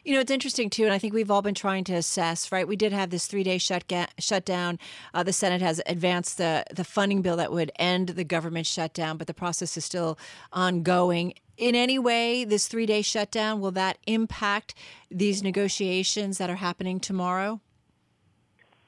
You 0.04 0.14
know, 0.14 0.21
it's 0.21 0.32
interesting 0.32 0.68
too, 0.68 0.82
and 0.82 0.92
I 0.92 0.99
think 0.99 1.14
we've 1.14 1.30
all 1.30 1.42
been 1.42 1.54
trying 1.54 1.85
to 1.85 1.94
assess. 1.94 2.50
Right, 2.50 2.66
we 2.66 2.75
did 2.75 2.92
have 2.92 3.11
this 3.11 3.28
three-day 3.28 3.59
shut 3.59 3.85
shutdown. 4.18 4.80
Uh, 5.14 5.23
the 5.23 5.32
Senate 5.32 5.62
has 5.62 5.80
advanced 5.87 6.38
the 6.38 6.64
the 6.75 6.82
funding 6.82 7.23
bill 7.23 7.37
that 7.37 7.52
would 7.52 7.71
end 7.76 8.09
the 8.11 8.25
government 8.25 8.66
shutdown, 8.66 9.16
but 9.16 9.28
the 9.28 9.35
process 9.35 9.76
is 9.76 9.85
still 9.85 10.18
ongoing. 10.52 11.35
In 11.56 11.76
any 11.76 12.00
way, 12.00 12.44
this 12.44 12.66
three-day 12.66 13.02
shutdown 13.02 13.61
will 13.61 13.71
that 13.73 13.99
impact 14.09 14.75
these 15.09 15.44
negotiations 15.44 16.38
that 16.38 16.50
are 16.50 16.56
happening 16.56 16.99
tomorrow? 16.99 17.61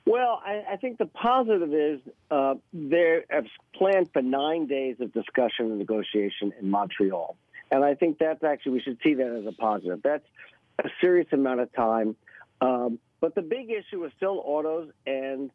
Well, 0.06 0.42
I, 0.44 0.64
I 0.72 0.76
think 0.76 0.98
the 0.98 1.06
positive 1.06 1.72
is 1.72 2.00
uh, 2.32 2.54
they're 2.72 3.24
have 3.30 3.46
planned 3.72 4.10
for 4.12 4.20
nine 4.20 4.66
days 4.66 4.96
of 4.98 5.12
discussion 5.12 5.66
and 5.66 5.78
negotiation 5.78 6.52
in 6.60 6.70
Montreal, 6.70 7.36
and 7.70 7.84
I 7.84 7.94
think 7.94 8.18
that's 8.18 8.42
actually 8.42 8.72
we 8.72 8.80
should 8.80 8.98
see 9.04 9.14
that 9.14 9.28
as 9.28 9.46
a 9.46 9.52
positive. 9.52 10.00
That's 10.02 10.26
a 10.78 10.88
serious 11.00 11.26
amount 11.32 11.60
of 11.60 11.72
time, 11.72 12.16
um, 12.60 12.98
but 13.20 13.34
the 13.34 13.42
big 13.42 13.70
issue 13.70 14.04
is 14.04 14.12
still 14.16 14.42
autos, 14.44 14.90
and 15.06 15.50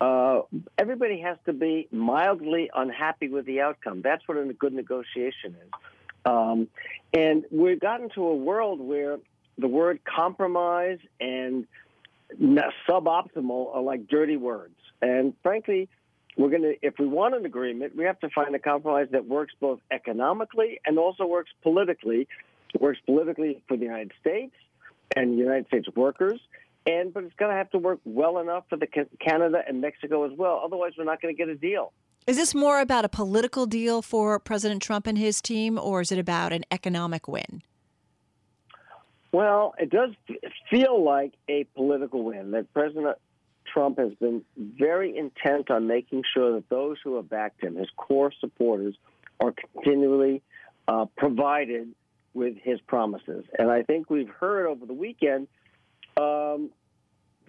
uh, 0.00 0.40
everybody 0.78 1.20
has 1.20 1.36
to 1.46 1.52
be 1.52 1.88
mildly 1.90 2.70
unhappy 2.74 3.28
with 3.28 3.46
the 3.46 3.60
outcome. 3.60 4.02
That's 4.02 4.26
what 4.26 4.38
a 4.38 4.44
good 4.52 4.72
negotiation 4.72 5.56
is, 5.62 5.70
um, 6.24 6.68
and 7.12 7.44
we've 7.50 7.80
gotten 7.80 8.08
to 8.10 8.22
a 8.24 8.36
world 8.36 8.80
where 8.80 9.18
the 9.58 9.68
word 9.68 10.00
compromise 10.04 10.98
and 11.20 11.66
suboptimal 12.88 13.74
are 13.74 13.82
like 13.82 14.08
dirty 14.08 14.36
words. 14.36 14.74
And 15.02 15.34
frankly, 15.42 15.88
we're 16.36 16.50
going 16.50 16.62
to, 16.62 16.74
if 16.82 16.94
we 16.98 17.06
want 17.06 17.34
an 17.34 17.46
agreement, 17.46 17.94
we 17.96 18.04
have 18.04 18.18
to 18.20 18.28
find 18.30 18.54
a 18.54 18.58
compromise 18.58 19.08
that 19.12 19.26
works 19.26 19.54
both 19.60 19.80
economically 19.90 20.80
and 20.84 20.98
also 20.98 21.26
works 21.26 21.50
politically. 21.62 22.26
It 22.74 22.80
works 22.80 22.98
politically 23.06 23.62
for 23.68 23.76
the 23.76 23.84
United 23.84 24.12
States 24.20 24.54
and 25.16 25.38
United 25.38 25.66
States 25.68 25.88
workers, 25.94 26.40
and 26.86 27.14
but 27.14 27.24
it's 27.24 27.34
going 27.36 27.50
to 27.50 27.56
have 27.56 27.70
to 27.70 27.78
work 27.78 28.00
well 28.04 28.38
enough 28.38 28.64
for 28.68 28.76
the 28.76 28.88
Canada 29.20 29.62
and 29.66 29.80
Mexico 29.80 30.24
as 30.24 30.36
well. 30.36 30.60
Otherwise, 30.64 30.92
we're 30.98 31.04
not 31.04 31.22
going 31.22 31.34
to 31.34 31.38
get 31.38 31.48
a 31.48 31.54
deal. 31.54 31.92
Is 32.26 32.36
this 32.36 32.54
more 32.54 32.80
about 32.80 33.04
a 33.04 33.08
political 33.08 33.66
deal 33.66 34.02
for 34.02 34.38
President 34.38 34.82
Trump 34.82 35.06
and 35.06 35.16
his 35.16 35.40
team, 35.40 35.78
or 35.78 36.00
is 36.00 36.10
it 36.10 36.18
about 36.18 36.52
an 36.52 36.64
economic 36.70 37.28
win? 37.28 37.62
Well, 39.30 39.74
it 39.78 39.90
does 39.90 40.10
feel 40.70 41.04
like 41.04 41.34
a 41.48 41.64
political 41.76 42.22
win 42.22 42.52
that 42.52 42.72
President 42.72 43.18
Trump 43.72 43.98
has 43.98 44.12
been 44.14 44.42
very 44.56 45.16
intent 45.16 45.70
on 45.70 45.86
making 45.86 46.22
sure 46.32 46.52
that 46.54 46.68
those 46.68 46.96
who 47.02 47.16
have 47.16 47.28
backed 47.28 47.62
him, 47.62 47.76
his 47.76 47.88
core 47.96 48.32
supporters, 48.40 48.94
are 49.40 49.52
continually 49.52 50.42
uh, 50.86 51.06
provided 51.16 51.88
with 52.34 52.56
his 52.62 52.80
promises. 52.80 53.44
And 53.58 53.70
I 53.70 53.82
think 53.82 54.10
we've 54.10 54.28
heard 54.28 54.66
over 54.66 54.84
the 54.84 54.92
weekend 54.92 55.48
um, 56.16 56.70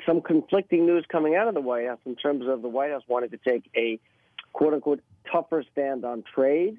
some 0.06 0.22
conflicting 0.22 0.86
news 0.86 1.06
coming 1.12 1.36
out 1.36 1.48
of 1.48 1.54
the 1.54 1.62
White 1.62 1.88
House 1.88 2.00
in 2.06 2.15
terms 2.15 2.48
of 2.48 2.62
the 2.62 2.68
White 2.68 2.92
House 2.92 3.04
wanting 3.08 3.32
to 3.32 3.38
take 3.38 3.70
a 3.75 4.00
quote 4.54 4.74
unquote 4.74 5.01
tougher 5.32 5.63
stand 5.72 6.06
on 6.06 6.24
trade. 6.24 6.77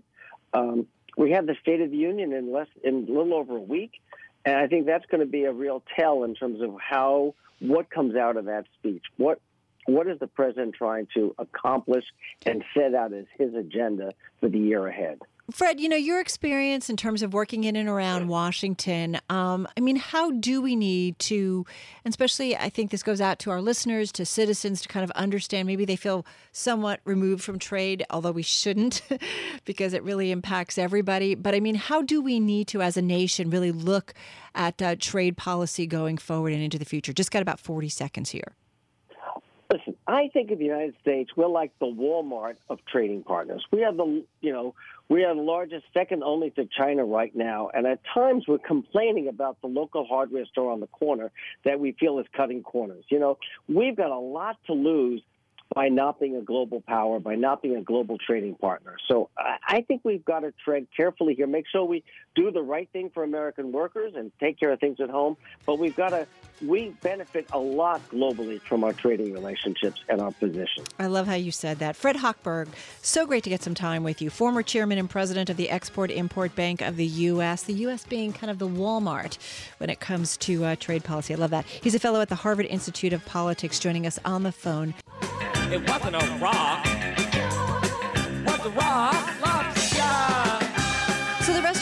Um, 0.52 0.86
we 1.16 1.32
have 1.32 1.46
the 1.46 1.56
State 1.60 1.80
of 1.80 1.90
the 1.90 1.96
Union 1.96 2.32
in 2.32 2.52
less 2.52 2.68
in 2.82 3.06
a 3.08 3.12
little 3.12 3.34
over 3.34 3.56
a 3.56 3.60
week, 3.60 4.00
and 4.44 4.56
I 4.56 4.66
think 4.66 4.86
that's 4.86 5.06
going 5.06 5.20
to 5.20 5.26
be 5.26 5.44
a 5.44 5.52
real 5.52 5.82
tell 5.98 6.24
in 6.24 6.34
terms 6.34 6.60
of 6.62 6.76
how 6.78 7.34
what 7.58 7.90
comes 7.90 8.16
out 8.16 8.36
of 8.36 8.44
that 8.46 8.66
speech. 8.78 9.02
What 9.16 9.40
what 9.86 10.06
is 10.08 10.18
the 10.18 10.26
president 10.26 10.74
trying 10.74 11.08
to 11.14 11.34
accomplish 11.38 12.04
and 12.44 12.64
set 12.74 12.94
out 12.94 13.12
as 13.12 13.24
his 13.38 13.54
agenda 13.54 14.12
for 14.40 14.48
the 14.48 14.58
year 14.58 14.86
ahead? 14.86 15.20
Fred, 15.52 15.78
you 15.78 15.88
know, 15.88 15.96
your 15.96 16.20
experience 16.20 16.90
in 16.90 16.96
terms 16.96 17.22
of 17.22 17.32
working 17.32 17.62
in 17.62 17.76
and 17.76 17.88
around 17.88 18.26
Washington, 18.26 19.20
um, 19.30 19.68
I 19.76 19.80
mean, 19.80 19.94
how 19.94 20.32
do 20.32 20.60
we 20.60 20.74
need 20.74 21.20
to, 21.20 21.64
and 22.04 22.10
especially 22.10 22.56
I 22.56 22.68
think 22.68 22.90
this 22.90 23.04
goes 23.04 23.20
out 23.20 23.38
to 23.40 23.50
our 23.50 23.60
listeners, 23.60 24.10
to 24.12 24.26
citizens 24.26 24.82
to 24.82 24.88
kind 24.88 25.04
of 25.04 25.12
understand 25.12 25.66
maybe 25.68 25.84
they 25.84 25.94
feel 25.94 26.26
somewhat 26.50 27.00
removed 27.04 27.44
from 27.44 27.60
trade, 27.60 28.04
although 28.10 28.32
we 28.32 28.42
shouldn't 28.42 29.02
because 29.64 29.92
it 29.92 30.02
really 30.02 30.32
impacts 30.32 30.78
everybody. 30.78 31.36
But 31.36 31.54
I 31.54 31.60
mean, 31.60 31.76
how 31.76 32.02
do 32.02 32.20
we 32.20 32.40
need 32.40 32.66
to, 32.68 32.82
as 32.82 32.96
a 32.96 33.02
nation, 33.02 33.48
really 33.48 33.70
look 33.70 34.14
at 34.52 34.82
uh, 34.82 34.96
trade 34.98 35.36
policy 35.36 35.86
going 35.86 36.18
forward 36.18 36.54
and 36.54 36.62
into 36.62 36.78
the 36.78 36.84
future? 36.84 37.12
Just 37.12 37.30
got 37.30 37.42
about 37.42 37.60
40 37.60 37.88
seconds 37.88 38.30
here. 38.30 38.56
Listen, 39.72 39.96
I 40.06 40.28
think 40.32 40.50
of 40.52 40.58
the 40.58 40.64
United 40.64 40.94
States, 41.00 41.30
we're 41.36 41.48
like 41.48 41.72
the 41.80 41.86
Walmart 41.86 42.56
of 42.68 42.78
trading 42.86 43.24
partners. 43.24 43.64
We 43.72 43.80
have 43.80 43.96
the, 43.96 44.24
you 44.40 44.52
know, 44.52 44.74
we 45.08 45.24
are 45.24 45.34
the 45.34 45.40
largest, 45.40 45.84
second 45.94 46.22
only 46.22 46.50
to 46.50 46.66
China 46.76 47.04
right 47.04 47.34
now. 47.34 47.70
And 47.72 47.86
at 47.86 48.00
times 48.12 48.44
we're 48.48 48.58
complaining 48.58 49.28
about 49.28 49.60
the 49.60 49.68
local 49.68 50.04
hardware 50.04 50.46
store 50.46 50.72
on 50.72 50.80
the 50.80 50.88
corner 50.88 51.30
that 51.64 51.78
we 51.78 51.92
feel 51.92 52.18
is 52.18 52.26
cutting 52.36 52.62
corners. 52.62 53.04
You 53.08 53.20
know, 53.20 53.38
we've 53.68 53.96
got 53.96 54.10
a 54.10 54.18
lot 54.18 54.58
to 54.66 54.72
lose 54.72 55.22
by 55.74 55.88
not 55.88 56.20
being 56.20 56.36
a 56.36 56.42
global 56.42 56.80
power, 56.80 57.18
by 57.18 57.34
not 57.34 57.62
being 57.62 57.76
a 57.76 57.82
global 57.82 58.18
trading 58.18 58.54
partner. 58.54 58.96
So 59.08 59.30
I 59.36 59.82
think 59.82 60.02
we've 60.04 60.24
got 60.24 60.40
to 60.40 60.52
tread 60.64 60.86
carefully 60.96 61.34
here, 61.34 61.46
make 61.46 61.66
sure 61.70 61.84
we 61.84 62.04
do 62.34 62.50
the 62.50 62.62
right 62.62 62.88
thing 62.92 63.10
for 63.12 63.24
American 63.24 63.72
workers 63.72 64.14
and 64.16 64.30
take 64.38 64.58
care 64.58 64.72
of 64.72 64.80
things 64.80 65.00
at 65.00 65.10
home. 65.10 65.36
But 65.64 65.78
we've 65.78 65.96
got 65.96 66.10
to, 66.10 66.26
we 66.64 66.90
benefit 67.02 67.48
a 67.52 67.58
lot 67.58 68.00
globally 68.10 68.60
from 68.60 68.84
our 68.84 68.92
trading 68.92 69.32
relationships 69.32 70.02
and 70.08 70.20
our 70.20 70.30
position. 70.32 70.84
I 70.98 71.06
love 71.06 71.26
how 71.26 71.34
you 71.34 71.50
said 71.50 71.78
that. 71.80 71.96
Fred 71.96 72.16
Hochberg, 72.16 72.68
so 73.02 73.26
great 73.26 73.44
to 73.44 73.50
get 73.50 73.62
some 73.62 73.74
time 73.74 74.04
with 74.04 74.22
you. 74.22 74.30
Former 74.30 74.62
chairman 74.62 74.98
and 74.98 75.10
president 75.10 75.50
of 75.50 75.56
the 75.56 75.68
Export 75.68 76.10
Import 76.10 76.54
Bank 76.54 76.80
of 76.80 76.96
the 76.96 77.06
U.S., 77.06 77.64
the 77.64 77.74
U.S. 77.74 78.04
being 78.04 78.32
kind 78.32 78.50
of 78.50 78.58
the 78.58 78.68
Walmart 78.68 79.36
when 79.78 79.90
it 79.90 80.00
comes 80.00 80.36
to 80.38 80.64
uh, 80.64 80.76
trade 80.76 81.04
policy. 81.04 81.34
I 81.34 81.36
love 81.36 81.50
that. 81.50 81.66
He's 81.66 81.94
a 81.94 81.98
fellow 81.98 82.20
at 82.20 82.28
the 82.28 82.36
Harvard 82.36 82.66
Institute 82.66 83.12
of 83.12 83.24
Politics, 83.26 83.78
joining 83.78 84.06
us 84.06 84.18
on 84.24 84.42
the 84.42 84.52
phone. 84.52 84.94
It 85.72 85.88
wasn't 85.88 86.14
a 86.14 86.38
rock. 86.40 86.86
Was 88.46 88.66
a 88.66 88.70
rock 88.70 89.35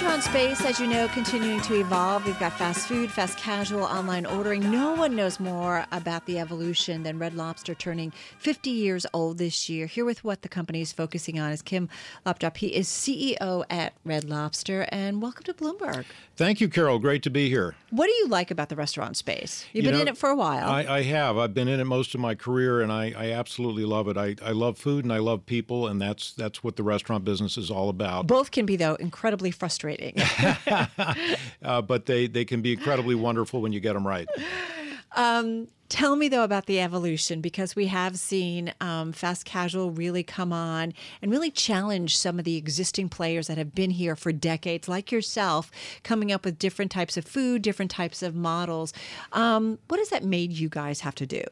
restaurant 0.04 0.22
space, 0.34 0.66
as 0.66 0.78
you 0.78 0.86
know, 0.86 1.08
continuing 1.08 1.62
to 1.62 1.80
evolve. 1.80 2.26
We've 2.26 2.38
got 2.38 2.52
fast 2.52 2.86
food, 2.86 3.10
fast 3.10 3.38
casual, 3.38 3.84
online 3.84 4.26
ordering. 4.26 4.70
No 4.70 4.92
one 4.92 5.16
knows 5.16 5.40
more 5.40 5.86
about 5.92 6.26
the 6.26 6.38
evolution 6.38 7.04
than 7.04 7.18
Red 7.18 7.34
Lobster 7.34 7.74
turning 7.74 8.12
50 8.38 8.68
years 8.68 9.06
old 9.14 9.38
this 9.38 9.70
year. 9.70 9.86
Here 9.86 10.04
with 10.04 10.22
what 10.22 10.42
the 10.42 10.48
company 10.50 10.82
is 10.82 10.92
focusing 10.92 11.40
on 11.40 11.52
is 11.52 11.62
Kim 11.62 11.88
Lopdrup. 12.26 12.58
He 12.58 12.66
is 12.66 12.86
CEO 12.86 13.64
at 13.70 13.94
Red 14.04 14.24
Lobster, 14.24 14.86
and 14.90 15.22
welcome 15.22 15.44
to 15.44 15.54
Bloomberg. 15.54 16.04
Thank 16.36 16.60
you, 16.60 16.68
Carol. 16.68 16.98
Great 16.98 17.22
to 17.22 17.30
be 17.30 17.48
here. 17.48 17.74
What 17.88 18.06
do 18.06 18.12
you 18.12 18.28
like 18.28 18.50
about 18.50 18.68
the 18.68 18.76
restaurant 18.76 19.16
space? 19.16 19.64
You've 19.72 19.86
You 19.86 19.90
been 19.90 19.98
know, 20.00 20.02
in 20.02 20.08
it 20.08 20.18
for 20.18 20.28
a 20.28 20.36
while. 20.36 20.68
I, 20.68 20.84
I 20.84 21.02
have. 21.04 21.38
I've 21.38 21.54
been 21.54 21.68
in 21.68 21.80
it 21.80 21.84
most 21.84 22.14
of 22.14 22.20
my 22.20 22.34
career, 22.34 22.82
and 22.82 22.92
I, 22.92 23.14
I 23.16 23.30
absolutely 23.30 23.86
love 23.86 24.08
it. 24.08 24.18
I, 24.18 24.36
I 24.44 24.50
love 24.50 24.76
food 24.76 25.04
and 25.04 25.12
I 25.14 25.18
love 25.18 25.46
people, 25.46 25.86
and 25.86 25.98
that's 25.98 26.32
that's 26.32 26.62
what 26.62 26.76
the 26.76 26.82
restaurant 26.82 27.24
business 27.24 27.56
is 27.56 27.70
all 27.70 27.88
about. 27.88 28.26
Both 28.26 28.50
can 28.50 28.66
be, 28.66 28.76
though, 28.76 28.96
incredibly 28.96 29.50
frustrating. 29.50 29.93
Uh, 31.62 31.80
but 31.80 32.04
they, 32.04 32.26
they 32.26 32.44
can 32.44 32.60
be 32.60 32.74
incredibly 32.74 33.14
wonderful 33.14 33.62
when 33.62 33.72
you 33.72 33.80
get 33.80 33.94
them 33.94 34.06
right. 34.06 34.28
Um, 35.14 35.68
tell 35.88 36.16
me 36.16 36.28
though 36.28 36.42
about 36.42 36.66
the 36.66 36.80
evolution 36.80 37.40
because 37.40 37.76
we 37.76 37.86
have 37.86 38.18
seen 38.18 38.74
um, 38.80 39.12
fast 39.12 39.44
casual 39.44 39.90
really 39.90 40.22
come 40.22 40.52
on 40.52 40.92
and 41.22 41.30
really 41.30 41.50
challenge 41.50 42.16
some 42.16 42.38
of 42.38 42.44
the 42.44 42.56
existing 42.56 43.08
players 43.08 43.46
that 43.46 43.58
have 43.58 43.74
been 43.74 43.90
here 43.90 44.16
for 44.16 44.32
decades, 44.32 44.88
like 44.88 45.12
yourself, 45.12 45.70
coming 46.02 46.32
up 46.32 46.44
with 46.44 46.58
different 46.58 46.90
types 46.90 47.16
of 47.16 47.24
food, 47.24 47.62
different 47.62 47.90
types 47.90 48.22
of 48.22 48.34
models. 48.34 48.92
Um, 49.32 49.78
what 49.88 50.00
has 50.00 50.08
that 50.08 50.24
made 50.24 50.52
you 50.52 50.68
guys 50.68 51.00
have 51.00 51.14
to 51.16 51.26
do? 51.26 51.44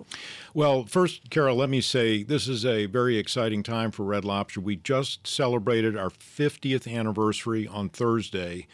Well, 0.54 0.86
first, 0.86 1.30
Carol, 1.30 1.56
let 1.56 1.70
me 1.70 1.80
say 1.80 2.22
this 2.22 2.48
is 2.48 2.64
a 2.66 2.86
very 2.86 3.18
exciting 3.18 3.62
time 3.62 3.90
for 3.90 4.04
Red 4.04 4.24
Lobster. 4.24 4.60
We 4.60 4.76
just 4.76 5.26
celebrated 5.26 5.96
our 5.96 6.10
50th 6.10 6.92
anniversary 6.92 7.68
on 7.68 7.90
Thursday. 7.90 8.66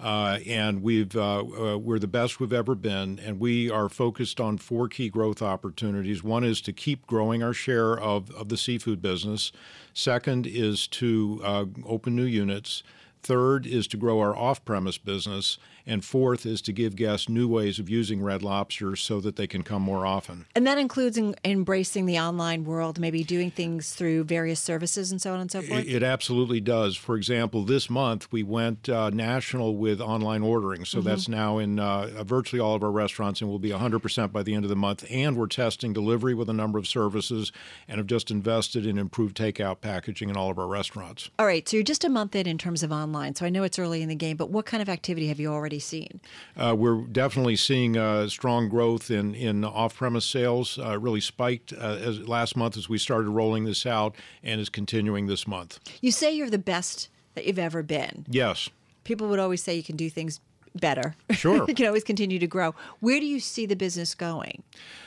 Uh, 0.00 0.38
and 0.46 0.82
we've 0.82 1.14
uh, 1.14 1.40
uh, 1.40 1.76
we're 1.76 1.98
the 1.98 2.08
best 2.08 2.40
we've 2.40 2.54
ever 2.54 2.74
been, 2.74 3.18
and 3.18 3.38
we 3.38 3.70
are 3.70 3.88
focused 3.90 4.40
on 4.40 4.56
four 4.56 4.88
key 4.88 5.10
growth 5.10 5.42
opportunities. 5.42 6.24
One 6.24 6.42
is 6.42 6.62
to 6.62 6.72
keep 6.72 7.06
growing 7.06 7.42
our 7.42 7.52
share 7.52 7.98
of, 7.98 8.30
of 8.30 8.48
the 8.48 8.56
seafood 8.56 9.02
business. 9.02 9.52
Second 9.92 10.46
is 10.46 10.86
to 10.88 11.40
uh, 11.44 11.64
open 11.84 12.16
new 12.16 12.24
units. 12.24 12.82
Third 13.22 13.66
is 13.66 13.86
to 13.88 13.98
grow 13.98 14.20
our 14.20 14.34
off 14.34 14.64
premise 14.64 14.96
business. 14.96 15.58
And 15.86 16.04
fourth 16.04 16.46
is 16.46 16.60
to 16.62 16.72
give 16.72 16.96
guests 16.96 17.28
new 17.28 17.48
ways 17.48 17.78
of 17.78 17.88
using 17.88 18.22
Red 18.22 18.42
Lobster 18.42 18.96
so 18.96 19.20
that 19.20 19.36
they 19.36 19.46
can 19.46 19.62
come 19.62 19.82
more 19.82 20.06
often. 20.06 20.46
And 20.54 20.66
that 20.66 20.78
includes 20.78 21.16
in, 21.16 21.34
embracing 21.44 22.06
the 22.06 22.18
online 22.18 22.64
world, 22.64 22.98
maybe 22.98 23.24
doing 23.24 23.50
things 23.50 23.94
through 23.94 24.24
various 24.24 24.60
services 24.60 25.10
and 25.10 25.20
so 25.20 25.34
on 25.34 25.40
and 25.40 25.50
so 25.50 25.62
forth. 25.62 25.84
It, 25.84 25.96
it 25.96 26.02
absolutely 26.02 26.60
does. 26.60 26.96
For 26.96 27.16
example, 27.16 27.64
this 27.64 27.88
month 27.88 28.30
we 28.32 28.42
went 28.42 28.88
uh, 28.88 29.10
national 29.10 29.76
with 29.76 30.00
online 30.00 30.42
ordering. 30.42 30.84
So 30.84 31.00
that's 31.00 31.28
now 31.28 31.58
in 31.58 31.78
uh, 31.78 32.24
virtually 32.24 32.60
all 32.60 32.74
of 32.74 32.82
our 32.82 32.90
restaurants 32.90 33.40
and 33.40 33.50
will 33.50 33.58
be 33.58 33.70
100% 33.70 34.32
by 34.32 34.42
the 34.42 34.54
end 34.54 34.64
of 34.64 34.68
the 34.68 34.76
month. 34.76 35.04
And 35.10 35.36
we're 35.36 35.46
testing 35.46 35.92
delivery 35.92 36.34
with 36.34 36.48
a 36.48 36.52
number 36.52 36.78
of 36.78 36.86
services 36.86 37.52
and 37.88 37.98
have 37.98 38.06
just 38.06 38.30
invested 38.30 38.86
in 38.86 38.98
improved 38.98 39.36
takeout 39.36 39.80
packaging 39.80 40.28
in 40.28 40.36
all 40.36 40.50
of 40.50 40.58
our 40.58 40.66
restaurants. 40.66 41.30
All 41.38 41.46
right, 41.46 41.68
so 41.68 41.76
you're 41.76 41.84
just 41.84 42.04
a 42.04 42.08
month 42.08 42.34
in 42.34 42.46
in 42.46 42.58
terms 42.58 42.82
of 42.82 42.92
online. 42.92 43.34
So 43.34 43.46
I 43.46 43.48
know 43.48 43.62
it's 43.62 43.78
early 43.78 44.02
in 44.02 44.08
the 44.08 44.14
game, 44.14 44.36
but 44.36 44.50
what 44.50 44.66
kind 44.66 44.82
of 44.82 44.88
activity 44.88 45.28
have 45.28 45.40
you 45.40 45.48
already 45.48 45.69
seen? 45.78 46.20
Uh, 46.56 46.74
we're 46.76 47.02
definitely 47.02 47.56
seeing 47.56 47.96
uh, 47.96 48.28
strong 48.28 48.68
growth 48.68 49.10
in, 49.10 49.34
in 49.34 49.64
off 49.64 49.96
premise 49.96 50.26
sales. 50.26 50.78
Uh, 50.78 50.98
really 50.98 51.20
spiked 51.20 51.72
uh, 51.72 51.98
as 52.00 52.26
last 52.28 52.56
month 52.56 52.76
as 52.76 52.88
we 52.88 52.98
started 52.98 53.30
rolling 53.30 53.64
this 53.64 53.86
out 53.86 54.14
and 54.42 54.60
is 54.60 54.68
continuing 54.68 55.26
this 55.26 55.46
month. 55.46 55.78
You 56.00 56.12
say 56.12 56.32
you're 56.32 56.50
the 56.50 56.58
best 56.58 57.08
that 57.34 57.46
you've 57.46 57.58
ever 57.58 57.82
been. 57.82 58.26
Yes. 58.28 58.68
People 59.04 59.28
would 59.28 59.38
always 59.38 59.62
say 59.62 59.74
you 59.74 59.82
can 59.82 59.96
do 59.96 60.10
things 60.10 60.40
better. 60.74 61.14
Sure. 61.30 61.64
you 61.68 61.74
can 61.74 61.86
always 61.86 62.04
continue 62.04 62.38
to 62.38 62.46
grow. 62.46 62.74
Where 63.00 63.20
do 63.20 63.26
you 63.26 63.40
see 63.40 63.66
the 63.66 63.76
business 63.76 64.14
going? 64.14 64.62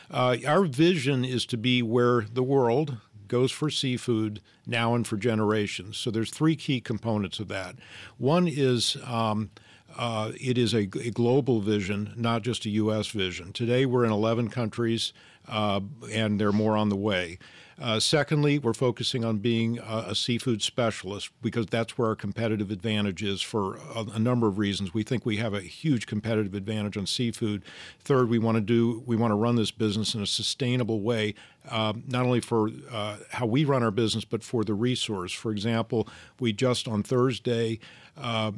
Uh, 0.09 0.37
our 0.45 0.65
vision 0.65 1.25
is 1.25 1.45
to 1.47 1.57
be 1.57 1.81
where 1.81 2.21
the 2.21 2.43
world 2.43 2.97
goes 3.27 3.51
for 3.51 3.69
seafood 3.69 4.41
now 4.65 4.93
and 4.93 5.07
for 5.07 5.17
generations. 5.17 5.97
So 5.97 6.11
there's 6.11 6.29
three 6.29 6.55
key 6.55 6.79
components 6.79 7.39
of 7.39 7.47
that. 7.47 7.75
One 8.17 8.47
is 8.47 8.97
um, 9.05 9.49
uh, 9.97 10.31
it 10.39 10.57
is 10.57 10.73
a, 10.73 10.79
a, 10.79 11.11
global 11.11 11.59
vision, 11.59 12.13
not 12.15 12.41
just 12.41 12.65
a 12.65 12.69
U.S. 12.69 13.07
vision. 13.07 13.53
Today, 13.53 13.85
we're 13.85 14.05
in 14.05 14.11
11 14.11 14.49
countries, 14.49 15.13
uh, 15.47 15.81
and 16.11 16.39
there 16.39 16.47
are 16.47 16.53
more 16.53 16.75
on 16.75 16.89
the 16.89 16.95
way. 16.95 17.37
Uh, 17.81 17.99
secondly, 17.99 18.59
we're 18.59 18.73
focusing 18.73 19.25
on 19.25 19.39
being 19.39 19.79
a, 19.79 20.05
a, 20.09 20.15
seafood 20.15 20.61
specialist 20.61 21.31
because 21.41 21.65
that's 21.67 21.97
where 21.97 22.09
our 22.09 22.15
competitive 22.15 22.69
advantage 22.69 23.23
is 23.23 23.41
for 23.41 23.77
a, 23.95 24.05
a, 24.13 24.19
number 24.19 24.47
of 24.47 24.59
reasons. 24.59 24.93
We 24.93 25.03
think 25.03 25.25
we 25.25 25.37
have 25.37 25.53
a 25.53 25.61
huge 25.61 26.05
competitive 26.05 26.53
advantage 26.53 26.97
on 26.97 27.07
seafood. 27.07 27.63
Third, 27.99 28.29
we 28.29 28.37
want 28.37 28.55
to 28.55 28.61
do 28.61 29.03
we 29.07 29.15
want 29.15 29.31
to 29.31 29.35
run 29.35 29.55
this 29.55 29.71
business 29.71 30.13
in 30.13 30.21
a 30.21 30.27
sustainable 30.27 31.01
way, 31.01 31.33
uh, 31.69 31.93
not 32.07 32.25
only 32.25 32.41
for 32.41 32.69
uh, 32.91 33.17
how 33.31 33.47
we 33.47 33.65
run 33.65 33.81
our 33.81 33.91
business, 33.91 34.23
but 34.23 34.43
for 34.43 34.63
the 34.63 34.75
resource. 34.75 35.33
For 35.33 35.51
example, 35.51 36.07
we 36.39 36.53
just 36.53 36.87
on 36.87 37.01
Thursday 37.01 37.79
uh, 38.17 38.51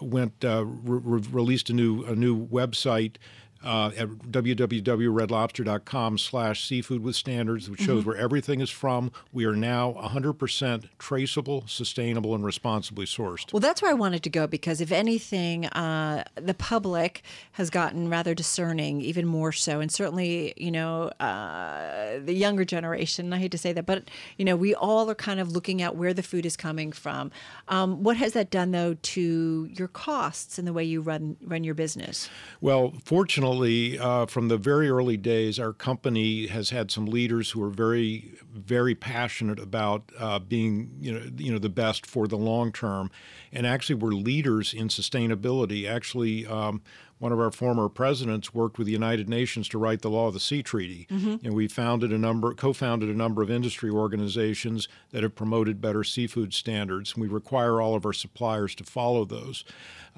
went 0.00 0.44
uh, 0.44 0.64
re- 0.64 1.22
released 1.30 1.70
a 1.70 1.72
new 1.72 2.04
a 2.04 2.14
new 2.14 2.46
website 2.46 3.16
uh, 3.62 3.90
at 3.96 4.08
www.redlobster.com 4.08 6.18
slash 6.18 6.66
seafood 6.66 7.02
with 7.02 7.14
standards, 7.14 7.68
which 7.68 7.80
shows 7.80 8.00
mm-hmm. 8.00 8.10
where 8.10 8.18
everything 8.18 8.60
is 8.60 8.70
from. 8.70 9.12
We 9.32 9.44
are 9.44 9.54
now 9.54 9.92
100% 9.92 10.88
traceable, 10.98 11.64
sustainable, 11.66 12.34
and 12.34 12.44
responsibly 12.44 13.04
sourced. 13.04 13.52
Well, 13.52 13.60
that's 13.60 13.82
where 13.82 13.90
I 13.90 13.94
wanted 13.94 14.22
to 14.22 14.30
go 14.30 14.46
because, 14.46 14.80
if 14.80 14.90
anything, 14.90 15.66
uh, 15.66 16.24
the 16.36 16.54
public 16.54 17.22
has 17.52 17.68
gotten 17.68 18.08
rather 18.08 18.34
discerning, 18.34 19.02
even 19.02 19.26
more 19.26 19.52
so. 19.52 19.80
And 19.80 19.92
certainly, 19.92 20.54
you 20.56 20.70
know, 20.70 21.08
uh, 21.20 22.18
the 22.24 22.34
younger 22.34 22.64
generation, 22.64 23.32
I 23.32 23.38
hate 23.38 23.52
to 23.52 23.58
say 23.58 23.72
that, 23.74 23.84
but, 23.84 24.04
you 24.38 24.44
know, 24.44 24.56
we 24.56 24.74
all 24.74 25.10
are 25.10 25.14
kind 25.14 25.38
of 25.38 25.52
looking 25.52 25.82
at 25.82 25.96
where 25.96 26.14
the 26.14 26.22
food 26.22 26.46
is 26.46 26.56
coming 26.56 26.92
from. 26.92 27.30
Um, 27.68 28.02
what 28.02 28.16
has 28.16 28.32
that 28.32 28.50
done, 28.50 28.70
though, 28.70 28.94
to 28.94 29.68
your 29.70 29.88
costs 29.88 30.58
and 30.58 30.66
the 30.66 30.72
way 30.72 30.84
you 30.84 31.02
run, 31.02 31.36
run 31.42 31.62
your 31.62 31.74
business? 31.74 32.30
Well, 32.62 32.94
fortunately, 33.04 33.49
Fortunately, 33.50 33.98
uh, 33.98 34.26
from 34.26 34.48
the 34.48 34.56
very 34.56 34.88
early 34.88 35.16
days, 35.16 35.58
our 35.58 35.72
company 35.72 36.46
has 36.46 36.70
had 36.70 36.90
some 36.90 37.06
leaders 37.06 37.50
who 37.50 37.62
are 37.62 37.70
very, 37.70 38.32
very 38.52 38.94
passionate 38.94 39.58
about 39.58 40.12
uh, 40.18 40.38
being, 40.38 40.90
you 41.00 41.12
know, 41.12 41.22
you 41.36 41.52
know, 41.52 41.58
the 41.58 41.68
best 41.68 42.06
for 42.06 42.28
the 42.28 42.36
long 42.36 42.72
term, 42.72 43.10
and 43.52 43.66
actually, 43.66 43.96
we're 43.96 44.12
leaders 44.12 44.72
in 44.72 44.88
sustainability. 44.88 45.88
Actually. 45.88 46.46
Um, 46.46 46.82
one 47.18 47.32
of 47.32 47.38
our 47.38 47.50
former 47.50 47.90
presidents 47.90 48.54
worked 48.54 48.78
with 48.78 48.86
the 48.86 48.94
United 48.94 49.28
Nations 49.28 49.68
to 49.68 49.78
write 49.78 50.00
the 50.00 50.08
Law 50.08 50.28
of 50.28 50.32
the 50.32 50.40
Sea 50.40 50.62
Treaty, 50.62 51.06
mm-hmm. 51.10 51.44
and 51.44 51.52
we 51.52 51.68
founded 51.68 52.14
a 52.14 52.18
number, 52.18 52.54
co-founded 52.54 53.10
a 53.10 53.14
number 53.14 53.42
of 53.42 53.50
industry 53.50 53.90
organizations 53.90 54.88
that 55.10 55.22
have 55.22 55.34
promoted 55.34 55.82
better 55.82 56.02
seafood 56.02 56.54
standards. 56.54 57.12
And 57.12 57.20
we 57.20 57.28
require 57.28 57.78
all 57.78 57.94
of 57.94 58.06
our 58.06 58.14
suppliers 58.14 58.74
to 58.76 58.84
follow 58.84 59.26
those. 59.26 59.64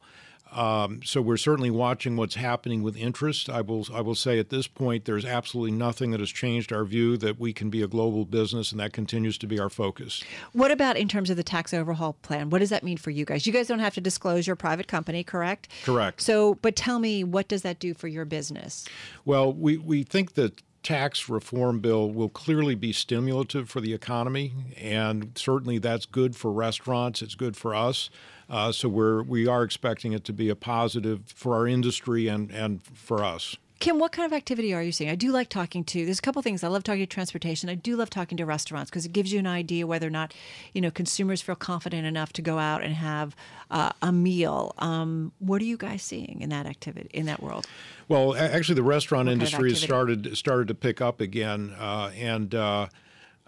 um, 0.51 1.01
so 1.03 1.21
we're 1.21 1.37
certainly 1.37 1.71
watching 1.71 2.17
what's 2.17 2.35
happening 2.35 2.83
with 2.83 2.97
interest. 2.97 3.49
I 3.49 3.61
will 3.61 3.87
I 3.93 4.01
will 4.01 4.15
say 4.15 4.37
at 4.37 4.49
this 4.49 4.67
point 4.67 5.05
there's 5.05 5.25
absolutely 5.25 5.71
nothing 5.71 6.11
that 6.11 6.19
has 6.19 6.29
changed 6.29 6.73
our 6.73 6.83
view 6.83 7.17
that 7.17 7.39
we 7.39 7.53
can 7.53 7.69
be 7.69 7.81
a 7.81 7.87
global 7.87 8.25
business, 8.25 8.71
and 8.71 8.79
that 8.79 8.91
continues 8.91 9.37
to 9.39 9.47
be 9.47 9.59
our 9.59 9.69
focus. 9.69 10.23
What 10.51 10.71
about 10.71 10.97
in 10.97 11.07
terms 11.07 11.29
of 11.29 11.37
the 11.37 11.43
tax 11.43 11.73
overhaul 11.73 12.13
plan? 12.21 12.49
What 12.49 12.59
does 12.59 12.69
that 12.69 12.83
mean 12.83 12.97
for 12.97 13.11
you 13.11 13.25
guys? 13.25 13.47
You 13.47 13.53
guys 13.53 13.67
don't 13.67 13.79
have 13.79 13.93
to 13.95 14.01
disclose 14.01 14.45
your 14.45 14.55
private 14.55 14.87
company, 14.87 15.23
correct? 15.23 15.69
Correct. 15.83 16.21
So, 16.21 16.55
but 16.55 16.75
tell 16.75 16.99
me, 16.99 17.23
what 17.23 17.47
does 17.47 17.61
that 17.61 17.79
do 17.79 17.93
for 17.93 18.07
your 18.07 18.25
business? 18.25 18.85
Well, 19.23 19.53
we 19.53 19.77
we 19.77 20.03
think 20.03 20.33
that 20.33 20.61
tax 20.83 21.29
reform 21.29 21.79
bill 21.79 22.11
will 22.11 22.29
clearly 22.29 22.75
be 22.75 22.91
stimulative 22.91 23.69
for 23.69 23.81
the 23.81 23.93
economy, 23.93 24.53
and 24.77 25.31
certainly 25.35 25.77
that's 25.77 26.05
good 26.05 26.35
for 26.35 26.51
restaurants. 26.51 27.21
It's 27.21 27.35
good 27.35 27.55
for 27.55 27.75
us. 27.75 28.09
Uh, 28.49 28.71
so 28.71 28.89
we're 28.89 29.23
we 29.23 29.47
are 29.47 29.63
expecting 29.63 30.11
it 30.11 30.23
to 30.25 30.33
be 30.33 30.49
a 30.49 30.55
positive 30.55 31.21
for 31.27 31.55
our 31.55 31.67
industry 31.67 32.27
and 32.27 32.51
and 32.51 32.83
for 32.83 33.23
us. 33.23 33.57
Kim, 33.81 33.97
what 33.97 34.11
kind 34.11 34.27
of 34.27 34.37
activity 34.37 34.75
are 34.75 34.83
you 34.83 34.91
seeing? 34.91 35.09
I 35.09 35.15
do 35.15 35.31
like 35.31 35.49
talking 35.49 35.83
to. 35.85 36.05
There's 36.05 36.19
a 36.19 36.21
couple 36.21 36.39
things. 36.43 36.63
I 36.63 36.67
love 36.67 36.83
talking 36.83 37.01
to 37.01 37.07
transportation. 37.07 37.67
I 37.67 37.73
do 37.73 37.95
love 37.95 38.11
talking 38.11 38.37
to 38.37 38.45
restaurants 38.45 38.91
because 38.91 39.07
it 39.07 39.11
gives 39.11 39.33
you 39.33 39.39
an 39.39 39.47
idea 39.47 39.87
whether 39.87 40.05
or 40.05 40.11
not, 40.11 40.35
you 40.71 40.81
know, 40.81 40.91
consumers 40.91 41.41
feel 41.41 41.55
confident 41.55 42.05
enough 42.05 42.31
to 42.33 42.43
go 42.43 42.59
out 42.59 42.83
and 42.83 42.93
have 42.93 43.35
uh, 43.71 43.89
a 44.03 44.11
meal. 44.11 44.75
Um, 44.77 45.31
what 45.39 45.63
are 45.63 45.65
you 45.65 45.77
guys 45.77 46.03
seeing 46.03 46.41
in 46.41 46.49
that 46.49 46.67
activity 46.67 47.09
in 47.11 47.25
that 47.25 47.41
world? 47.41 47.65
Well, 48.07 48.35
actually, 48.35 48.75
the 48.75 48.83
restaurant 48.83 49.25
what 49.25 49.33
industry 49.33 49.69
has 49.71 49.81
started 49.81 50.37
started 50.37 50.67
to 50.67 50.75
pick 50.75 51.01
up 51.01 51.19
again, 51.19 51.75
uh, 51.79 52.11
and. 52.15 52.53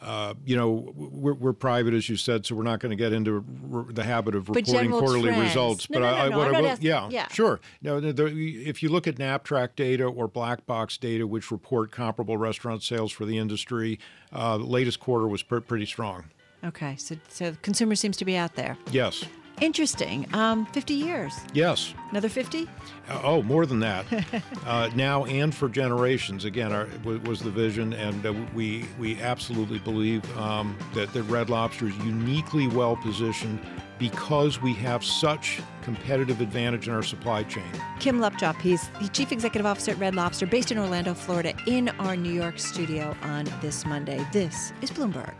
Uh, 0.04 0.34
you 0.46 0.58
know, 0.58 0.92
we're, 0.96 1.34
we're, 1.34 1.54
private, 1.54 1.94
as 1.94 2.10
you 2.10 2.18
said, 2.18 2.46
so 2.46 2.56
we're 2.56 2.64
not 2.64 2.80
going 2.82 2.90
to 2.90 2.96
get 2.96 3.14
into 3.14 3.40
re- 3.40 3.94
the 3.94 4.04
habit 4.04 4.36
of 4.36 4.50
reporting 4.50 4.92
quarterly 4.92 5.30
trends. 5.30 5.42
results. 5.42 5.90
No, 5.90 6.00
but 6.00 6.06
no, 6.06 6.12
no, 6.12 6.18
I, 6.18 6.30
no, 6.30 6.38
what 6.38 6.56
I 6.56 6.62
will, 6.62 6.78
yeah, 6.82 7.08
yeah, 7.10 7.28
sure. 7.30 7.62
No, 7.82 8.02
the, 8.02 8.12
the, 8.12 8.26
if 8.68 8.84
you 8.84 8.90
look 8.90 9.08
at 9.08 9.18
Knapp-Track 9.18 9.78
data 9.78 10.04
or 10.04 10.28
Black 10.28 10.66
Box 10.66 10.98
data, 10.98 11.26
which 11.26 11.52
report 11.52 11.92
comparable 11.92 12.38
restaurant 12.38 12.84
sales 12.84 13.14
for 13.14 13.26
the 13.26 13.38
industry, 13.38 13.98
uh, 14.34 14.58
the 14.58 14.66
latest 14.66 15.00
quarter 15.00 15.26
was 15.26 15.42
pr- 15.42 15.60
pretty 15.60 15.86
strong. 15.86 16.26
Okay, 16.66 16.96
so 16.98 17.16
so 17.30 17.56
consumer 17.62 17.96
seems 17.96 18.18
to 18.18 18.26
be 18.26 18.36
out 18.36 18.56
there. 18.56 18.78
Yes. 18.92 19.24
Interesting. 19.64 20.28
Um, 20.34 20.66
50 20.66 20.94
years. 20.94 21.40
Yes. 21.54 21.94
Another 22.12 22.28
50? 22.28 22.68
Uh, 23.08 23.22
oh, 23.24 23.42
more 23.44 23.66
than 23.66 23.80
that. 23.80 24.06
uh, 24.66 24.90
now 24.94 25.24
and 25.24 25.56
for 25.56 25.70
generations. 25.70 26.44
Again, 26.44 26.74
our, 26.74 26.86
was 27.06 27.40
the 27.40 27.50
vision, 27.50 27.94
and 27.94 28.26
uh, 28.26 28.34
we 28.54 28.86
we 29.00 29.22
absolutely 29.22 29.80
believe 29.80 30.22
um, 30.38 30.78
that 30.94 31.14
that 31.14 31.24
Red 31.24 31.50
Lobster 31.50 31.88
is 31.88 31.96
uniquely 32.00 32.68
well 32.68 32.98
positioned 32.98 33.58
because 34.00 34.62
we 34.62 34.74
have 34.74 35.02
such 35.02 35.62
competitive 35.82 36.42
advantage 36.42 36.90
in 36.90 36.94
our 36.94 37.04
supply 37.04 37.44
chain. 37.44 37.64
Kim 38.02 38.20
Lopdrup, 38.20 38.60
he's 38.60 38.90
the 39.02 39.08
Chief 39.08 39.32
Executive 39.32 39.66
Officer 39.66 39.92
at 39.92 39.98
Red 39.98 40.14
Lobster, 40.14 40.46
based 40.46 40.74
in 40.74 40.78
Orlando, 40.78 41.14
Florida, 41.14 41.54
in 41.68 41.88
our 42.00 42.18
New 42.18 42.34
York 42.34 42.60
studio 42.60 43.16
on 43.22 43.46
this 43.62 43.86
Monday. 43.86 44.26
This 44.34 44.74
is 44.82 44.92
Bloomberg. 44.92 45.34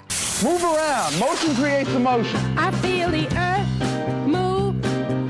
Move 0.44 0.62
around. 0.62 1.18
Motion 1.20 1.56
creates 1.56 1.90
emotion. 1.92 2.38
I 2.58 2.70
feel 2.82 3.10
the 3.10 3.28
earth 3.38 4.28
move 4.28 4.76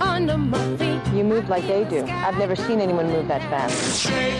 under 0.02 0.40
my 0.40 0.78
feet. 0.78 1.00
You 1.14 1.24
move 1.24 1.50
like 1.50 1.68
they 1.68 1.84
do. 1.84 2.04
I've 2.04 2.38
never 2.40 2.56
seen 2.56 2.82
anyone 2.82 3.12
move 3.12 3.28
that 3.28 3.42
fast. 3.44 4.02
shake. 4.02 4.34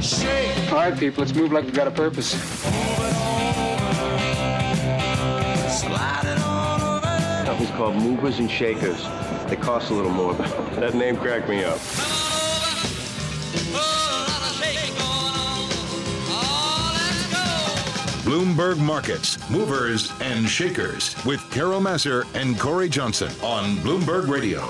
Shake. 0.00 0.72
All 0.72 0.78
right, 0.78 0.96
people, 0.96 1.24
let's 1.24 1.34
move 1.34 1.50
like 1.50 1.64
we've 1.64 1.74
got 1.74 1.88
a 1.88 1.90
purpose. 1.90 2.30
Slide 5.80 6.26
it 6.26 6.38
on 6.44 6.80
over. 6.80 7.44
Company's 7.44 7.70
called 7.72 7.96
Movers 7.96 8.38
and 8.38 8.48
Shakers. 8.48 9.02
They 9.48 9.56
cost 9.56 9.90
a 9.90 9.94
little 9.94 10.12
more, 10.12 10.32
but 10.34 10.48
that 10.76 10.94
name 10.94 11.16
cracked 11.16 11.48
me 11.48 11.64
up. 11.64 11.80
Bloomberg 18.26 18.78
Markets, 18.78 19.38
Movers 19.48 20.12
and 20.20 20.48
Shakers 20.48 21.14
with 21.24 21.40
Carol 21.52 21.80
Massar 21.80 22.26
and 22.34 22.58
Corey 22.58 22.88
Johnson 22.88 23.30
on 23.40 23.76
Bloomberg 23.76 24.28
Radio. 24.28 24.68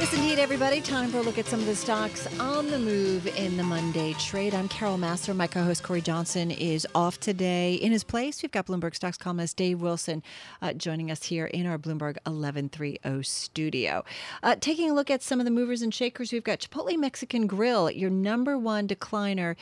Yes, 0.00 0.14
indeed, 0.14 0.38
everybody. 0.38 0.80
Time 0.80 1.10
for 1.10 1.18
a 1.18 1.20
look 1.20 1.36
at 1.36 1.44
some 1.44 1.60
of 1.60 1.66
the 1.66 1.76
stocks 1.76 2.26
on 2.40 2.70
the 2.70 2.78
move 2.78 3.26
in 3.36 3.58
the 3.58 3.62
Monday 3.62 4.14
trade. 4.14 4.54
I'm 4.54 4.66
Carol 4.68 4.96
Massar. 4.96 5.36
My 5.36 5.46
co 5.46 5.62
host 5.62 5.82
Corey 5.82 6.00
Johnson 6.00 6.50
is 6.50 6.86
off 6.94 7.20
today. 7.20 7.74
In 7.74 7.92
his 7.92 8.02
place, 8.02 8.40
we've 8.42 8.50
got 8.50 8.64
Bloomberg 8.64 8.94
Stocks 8.94 9.18
columnist 9.18 9.58
Dave 9.58 9.82
Wilson 9.82 10.22
uh, 10.62 10.72
joining 10.72 11.10
us 11.10 11.22
here 11.24 11.44
in 11.44 11.66
our 11.66 11.76
Bloomberg 11.76 12.16
1130 12.24 13.22
studio. 13.22 14.06
Uh, 14.42 14.56
taking 14.58 14.90
a 14.90 14.94
look 14.94 15.10
at 15.10 15.22
some 15.22 15.38
of 15.38 15.44
the 15.44 15.50
movers 15.50 15.82
and 15.82 15.92
shakers, 15.92 16.32
we've 16.32 16.44
got 16.44 16.60
Chipotle 16.60 16.96
Mexican 16.98 17.46
Grill, 17.46 17.90
your 17.90 18.10
number 18.10 18.56
one 18.56 18.88
decliner 18.88 19.54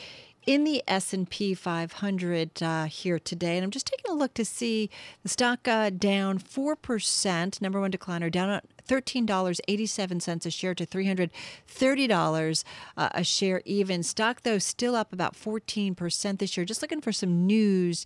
in 0.46 0.64
the 0.64 0.82
S&P 0.86 1.54
500 1.54 2.62
uh, 2.62 2.84
here 2.84 3.18
today, 3.18 3.56
and 3.56 3.64
I'm 3.64 3.70
just 3.70 3.86
taking 3.86 4.10
a 4.10 4.14
look 4.14 4.34
to 4.34 4.44
see 4.44 4.90
the 5.22 5.28
stock 5.28 5.66
uh, 5.66 5.90
down 5.90 6.38
four 6.38 6.76
percent, 6.76 7.60
number 7.62 7.80
one 7.80 7.92
decliner, 7.92 8.30
down 8.30 8.60
$13.87 8.88 10.46
a 10.46 10.50
share 10.50 10.74
to 10.74 10.86
$330 10.86 12.64
uh, 12.96 13.08
a 13.12 13.24
share 13.24 13.62
even. 13.64 14.02
Stock, 14.02 14.42
though, 14.42 14.58
still 14.58 14.94
up 14.94 15.12
about 15.12 15.34
14% 15.34 16.38
this 16.38 16.56
year. 16.56 16.64
Just 16.64 16.82
looking 16.82 17.00
for 17.00 17.12
some 17.12 17.46
news 17.46 18.04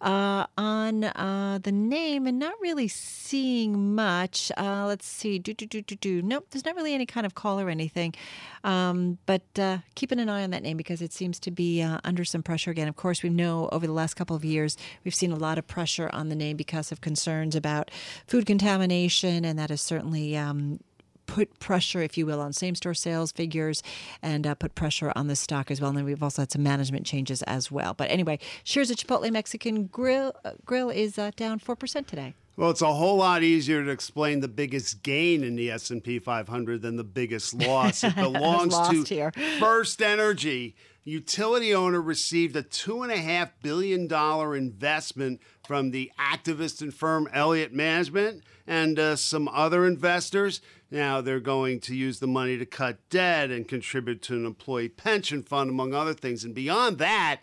uh, 0.00 0.46
on 0.56 1.04
uh, 1.04 1.58
the 1.62 1.72
name 1.72 2.26
and 2.26 2.38
not 2.38 2.54
really 2.60 2.88
seeing 2.88 3.94
much. 3.94 4.52
Uh, 4.56 4.86
let's 4.86 5.06
see. 5.06 5.38
Do, 5.38 5.54
do, 5.54 5.66
do, 5.66 5.82
do, 5.82 5.96
do. 5.96 6.22
Nope, 6.22 6.46
there's 6.50 6.64
not 6.64 6.76
really 6.76 6.94
any 6.94 7.06
kind 7.06 7.26
of 7.26 7.34
call 7.34 7.58
or 7.58 7.68
anything. 7.68 8.14
Um, 8.64 9.18
but 9.26 9.42
uh, 9.58 9.78
keeping 9.94 10.20
an 10.20 10.28
eye 10.28 10.42
on 10.42 10.50
that 10.50 10.62
name 10.62 10.76
because 10.76 11.02
it 11.02 11.12
seems 11.12 11.38
to 11.40 11.50
be 11.50 11.82
under 11.82 12.24
some 12.24 12.42
pressure 12.42 12.70
again. 12.70 12.88
Of 12.88 12.96
course, 12.96 13.22
we 13.22 13.30
know 13.30 13.68
over 13.72 13.86
the 13.86 13.92
last 13.92 14.14
couple 14.14 14.36
of 14.36 14.44
years 14.44 14.76
we've 15.04 15.14
seen 15.14 15.32
a 15.32 15.36
lot 15.36 15.58
of 15.58 15.66
pressure 15.66 16.10
on 16.12 16.28
the 16.28 16.34
name 16.34 16.56
because 16.56 16.92
of 16.92 17.00
concerns 17.00 17.56
about 17.56 17.90
food 18.26 18.46
contamination, 18.46 19.44
and 19.44 19.58
that 19.58 19.70
is 19.70 19.80
certainly 19.80 20.17
um, 20.36 20.80
put 21.28 21.60
pressure, 21.60 22.02
if 22.02 22.18
you 22.18 22.26
will, 22.26 22.40
on 22.40 22.52
same 22.52 22.74
store 22.74 22.94
sales 22.94 23.30
figures 23.30 23.82
and 24.22 24.46
uh, 24.46 24.54
put 24.56 24.74
pressure 24.74 25.12
on 25.14 25.28
the 25.28 25.36
stock 25.36 25.70
as 25.70 25.80
well. 25.80 25.90
And 25.90 25.98
then 25.98 26.04
we've 26.04 26.22
also 26.22 26.42
had 26.42 26.50
some 26.50 26.64
management 26.64 27.06
changes 27.06 27.42
as 27.42 27.70
well. 27.70 27.94
But 27.94 28.10
anyway, 28.10 28.40
shares 28.64 28.90
of 28.90 28.96
Chipotle 28.96 29.30
Mexican 29.30 29.86
Grill, 29.86 30.34
uh, 30.44 30.52
Grill 30.64 30.90
is 30.90 31.18
uh, 31.18 31.30
down 31.36 31.60
4% 31.60 32.06
today. 32.06 32.34
Well, 32.56 32.70
it's 32.70 32.82
a 32.82 32.92
whole 32.92 33.18
lot 33.18 33.44
easier 33.44 33.84
to 33.84 33.90
explain 33.90 34.40
the 34.40 34.48
biggest 34.48 35.04
gain 35.04 35.44
in 35.44 35.54
the 35.54 35.70
S&P 35.70 36.18
500 36.18 36.82
than 36.82 36.96
the 36.96 37.04
biggest 37.04 37.54
loss. 37.54 38.02
It 38.02 38.16
belongs 38.16 38.76
to 38.88 39.04
here. 39.04 39.30
First 39.60 40.02
Energy. 40.02 40.74
Utility 41.08 41.74
owner 41.74 42.02
received 42.02 42.54
a 42.54 42.62
two 42.62 43.02
and 43.02 43.10
a 43.10 43.16
half 43.16 43.58
billion 43.62 44.06
dollar 44.08 44.54
investment 44.54 45.40
from 45.66 45.90
the 45.90 46.12
activist 46.20 46.82
and 46.82 46.92
firm 46.92 47.26
Elliott 47.32 47.72
Management 47.72 48.44
and 48.66 48.98
uh, 48.98 49.16
some 49.16 49.48
other 49.48 49.86
investors. 49.86 50.60
Now 50.90 51.22
they're 51.22 51.40
going 51.40 51.80
to 51.80 51.96
use 51.96 52.18
the 52.18 52.26
money 52.26 52.58
to 52.58 52.66
cut 52.66 52.98
debt 53.08 53.50
and 53.50 53.66
contribute 53.66 54.20
to 54.24 54.34
an 54.34 54.44
employee 54.44 54.90
pension 54.90 55.42
fund, 55.42 55.70
among 55.70 55.94
other 55.94 56.12
things. 56.12 56.44
And 56.44 56.54
beyond 56.54 56.98
that, 56.98 57.40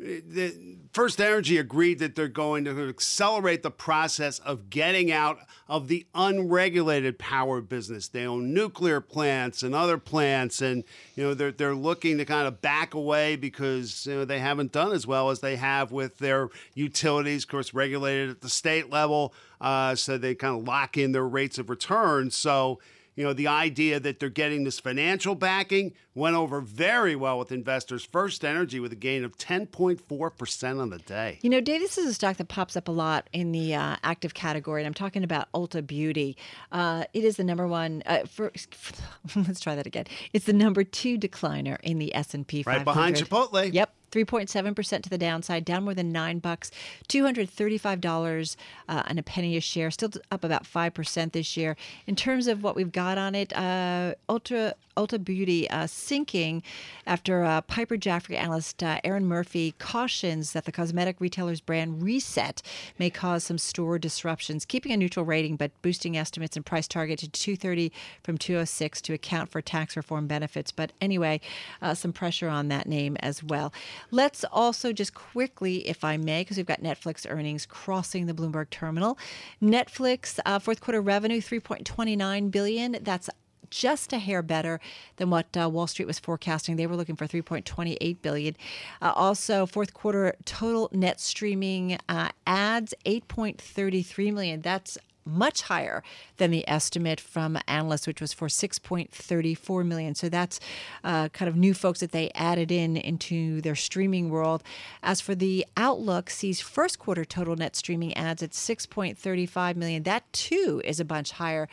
the 0.00 0.76
First 0.92 1.20
Energy 1.20 1.58
agreed 1.58 1.98
that 1.98 2.14
they're 2.14 2.26
going 2.26 2.64
to 2.64 2.88
accelerate 2.88 3.62
the 3.62 3.70
process 3.70 4.38
of 4.38 4.70
getting 4.70 5.12
out 5.12 5.38
of 5.68 5.88
the 5.88 6.06
unregulated 6.14 7.18
power 7.18 7.60
business. 7.60 8.08
They 8.08 8.26
own 8.26 8.54
nuclear 8.54 9.00
plants 9.00 9.62
and 9.62 9.74
other 9.74 9.98
plants, 9.98 10.62
and 10.62 10.84
you 11.16 11.24
know 11.24 11.34
they're 11.34 11.52
they're 11.52 11.74
looking 11.74 12.18
to 12.18 12.24
kind 12.24 12.48
of 12.48 12.62
back 12.62 12.94
away 12.94 13.36
because 13.36 14.06
you 14.06 14.14
know 14.14 14.24
they 14.24 14.38
haven't 14.38 14.72
done 14.72 14.92
as 14.92 15.06
well 15.06 15.30
as 15.30 15.40
they 15.40 15.56
have 15.56 15.92
with 15.92 16.18
their 16.18 16.48
utilities, 16.74 17.44
of 17.44 17.50
course, 17.50 17.74
regulated 17.74 18.30
at 18.30 18.40
the 18.40 18.50
state 18.50 18.90
level. 18.90 19.34
Uh, 19.60 19.94
so 19.94 20.16
they 20.16 20.34
kind 20.34 20.56
of 20.56 20.66
lock 20.66 20.96
in 20.96 21.12
their 21.12 21.28
rates 21.28 21.58
of 21.58 21.68
return. 21.68 22.30
So 22.30 22.80
you 23.20 23.26
know, 23.26 23.34
the 23.34 23.48
idea 23.48 24.00
that 24.00 24.18
they're 24.18 24.30
getting 24.30 24.64
this 24.64 24.80
financial 24.80 25.34
backing 25.34 25.92
went 26.14 26.36
over 26.36 26.62
very 26.62 27.14
well 27.14 27.38
with 27.38 27.52
investors. 27.52 28.02
First 28.02 28.46
Energy 28.46 28.80
with 28.80 28.92
a 28.92 28.96
gain 28.96 29.24
of 29.24 29.36
10.4% 29.36 30.80
on 30.80 30.88
the 30.88 30.96
day. 31.00 31.38
You 31.42 31.50
know, 31.50 31.60
Dave, 31.60 31.82
this 31.82 31.98
is 31.98 32.06
a 32.06 32.14
stock 32.14 32.38
that 32.38 32.48
pops 32.48 32.78
up 32.78 32.88
a 32.88 32.92
lot 32.92 33.28
in 33.34 33.52
the 33.52 33.74
uh, 33.74 33.96
active 34.02 34.32
category, 34.32 34.80
and 34.80 34.86
I'm 34.86 34.94
talking 34.94 35.22
about 35.22 35.52
Ulta 35.52 35.86
Beauty. 35.86 36.34
Uh, 36.72 37.04
it 37.12 37.22
is 37.22 37.36
the 37.36 37.44
number 37.44 37.68
one. 37.68 38.02
Uh, 38.06 38.24
for, 38.24 38.50
let's 39.36 39.60
try 39.60 39.74
that 39.74 39.86
again. 39.86 40.06
It's 40.32 40.46
the 40.46 40.54
number 40.54 40.82
two 40.82 41.18
decliner 41.18 41.78
in 41.82 41.98
the 41.98 42.14
S&P 42.14 42.62
500. 42.62 42.78
Right 42.78 42.84
behind 42.86 43.16
Chipotle. 43.16 43.70
Yep. 43.70 43.92
3.7% 44.10 45.02
to 45.02 45.10
the 45.10 45.18
downside, 45.18 45.64
down 45.64 45.84
more 45.84 45.94
than 45.94 46.12
nine 46.12 46.38
bucks, 46.38 46.70
$235 47.08 48.56
uh, 48.88 49.02
and 49.06 49.18
a 49.18 49.22
penny 49.22 49.56
a 49.56 49.60
share, 49.60 49.90
still 49.90 50.10
up 50.30 50.44
about 50.44 50.64
5% 50.64 51.32
this 51.32 51.56
year. 51.56 51.76
In 52.06 52.16
terms 52.16 52.46
of 52.46 52.62
what 52.62 52.76
we've 52.76 52.92
got 52.92 53.18
on 53.18 53.34
it, 53.34 53.56
uh, 53.56 54.14
Ultra 54.28 54.74
Ulta 54.96 55.22
Beauty 55.22 55.68
uh, 55.70 55.86
sinking 55.86 56.62
after 57.06 57.44
uh, 57.44 57.62
Piper 57.62 57.96
Jaffray 57.96 58.36
analyst 58.36 58.82
uh, 58.82 59.00
Erinn 59.02 59.24
Murphy 59.24 59.74
cautions 59.78 60.52
that 60.52 60.64
the 60.64 60.72
cosmetic 60.72 61.20
retailer's 61.20 61.60
brand 61.60 62.02
reset 62.02 62.60
may 62.98 63.08
cause 63.08 63.44
some 63.44 63.56
store 63.56 63.98
disruptions, 63.98 64.64
keeping 64.64 64.92
a 64.92 64.96
neutral 64.96 65.24
rating 65.24 65.56
but 65.56 65.70
boosting 65.80 66.16
estimates 66.16 66.56
and 66.56 66.66
price 66.66 66.86
target 66.86 67.18
to 67.20 67.28
230 67.28 67.92
from 68.22 68.36
206 68.36 69.00
to 69.02 69.14
account 69.14 69.50
for 69.50 69.62
tax 69.62 69.96
reform 69.96 70.26
benefits. 70.26 70.70
But 70.70 70.92
anyway, 71.00 71.40
uh, 71.80 71.94
some 71.94 72.12
pressure 72.12 72.48
on 72.48 72.68
that 72.68 72.86
name 72.86 73.16
as 73.20 73.42
well. 73.42 73.72
Let's 74.10 74.44
also 74.44 74.92
just 74.92 75.14
quickly, 75.14 75.88
if 75.88 76.04
I 76.04 76.16
may, 76.16 76.42
because 76.42 76.56
we've 76.56 76.66
got 76.66 76.82
Netflix 76.82 77.26
earnings 77.28 77.66
crossing 77.66 78.26
the 78.26 78.34
Bloomberg 78.34 78.70
terminal. 78.70 79.18
Netflix 79.62 80.38
uh, 80.44 80.58
fourth 80.58 80.80
quarter 80.80 81.00
revenue 81.00 81.40
3.29 81.40 82.50
billion. 82.50 82.96
That's 83.02 83.30
just 83.70 84.12
a 84.12 84.18
hair 84.18 84.42
better 84.42 84.80
than 85.16 85.30
what 85.30 85.56
uh, 85.56 85.68
Wall 85.68 85.86
Street 85.86 86.06
was 86.06 86.18
forecasting. 86.18 86.76
They 86.76 86.86
were 86.86 86.96
looking 86.96 87.16
for 87.16 87.26
3.28 87.26 88.20
billion. 88.20 88.56
Uh, 89.00 89.12
also, 89.14 89.64
fourth 89.64 89.94
quarter 89.94 90.34
total 90.44 90.90
net 90.92 91.20
streaming 91.20 91.98
uh, 92.08 92.30
ads 92.46 92.94
8.33 93.06 94.34
million. 94.34 94.60
That's 94.60 94.98
much 95.30 95.62
higher 95.62 96.02
than 96.36 96.50
the 96.50 96.68
estimate 96.68 97.20
from 97.20 97.58
analysts, 97.66 98.06
which 98.06 98.20
was 98.20 98.32
for 98.32 98.48
6.34 98.48 99.86
million. 99.86 100.14
So 100.14 100.28
that's 100.28 100.60
uh, 101.04 101.28
kind 101.30 101.48
of 101.48 101.56
new 101.56 101.74
folks 101.74 102.00
that 102.00 102.12
they 102.12 102.30
added 102.34 102.70
in 102.70 102.96
into 102.96 103.60
their 103.60 103.76
streaming 103.76 104.30
world. 104.30 104.62
As 105.02 105.20
for 105.20 105.34
the 105.34 105.66
outlook, 105.76 106.30
sees 106.30 106.60
first 106.60 106.98
quarter 106.98 107.24
total 107.24 107.56
net 107.56 107.76
streaming 107.76 108.16
ads 108.16 108.42
at 108.42 108.50
6.35 108.50 109.76
million. 109.76 110.02
That 110.02 110.30
too 110.32 110.82
is 110.84 111.00
a 111.00 111.04
bunch 111.04 111.32
higher 111.32 111.68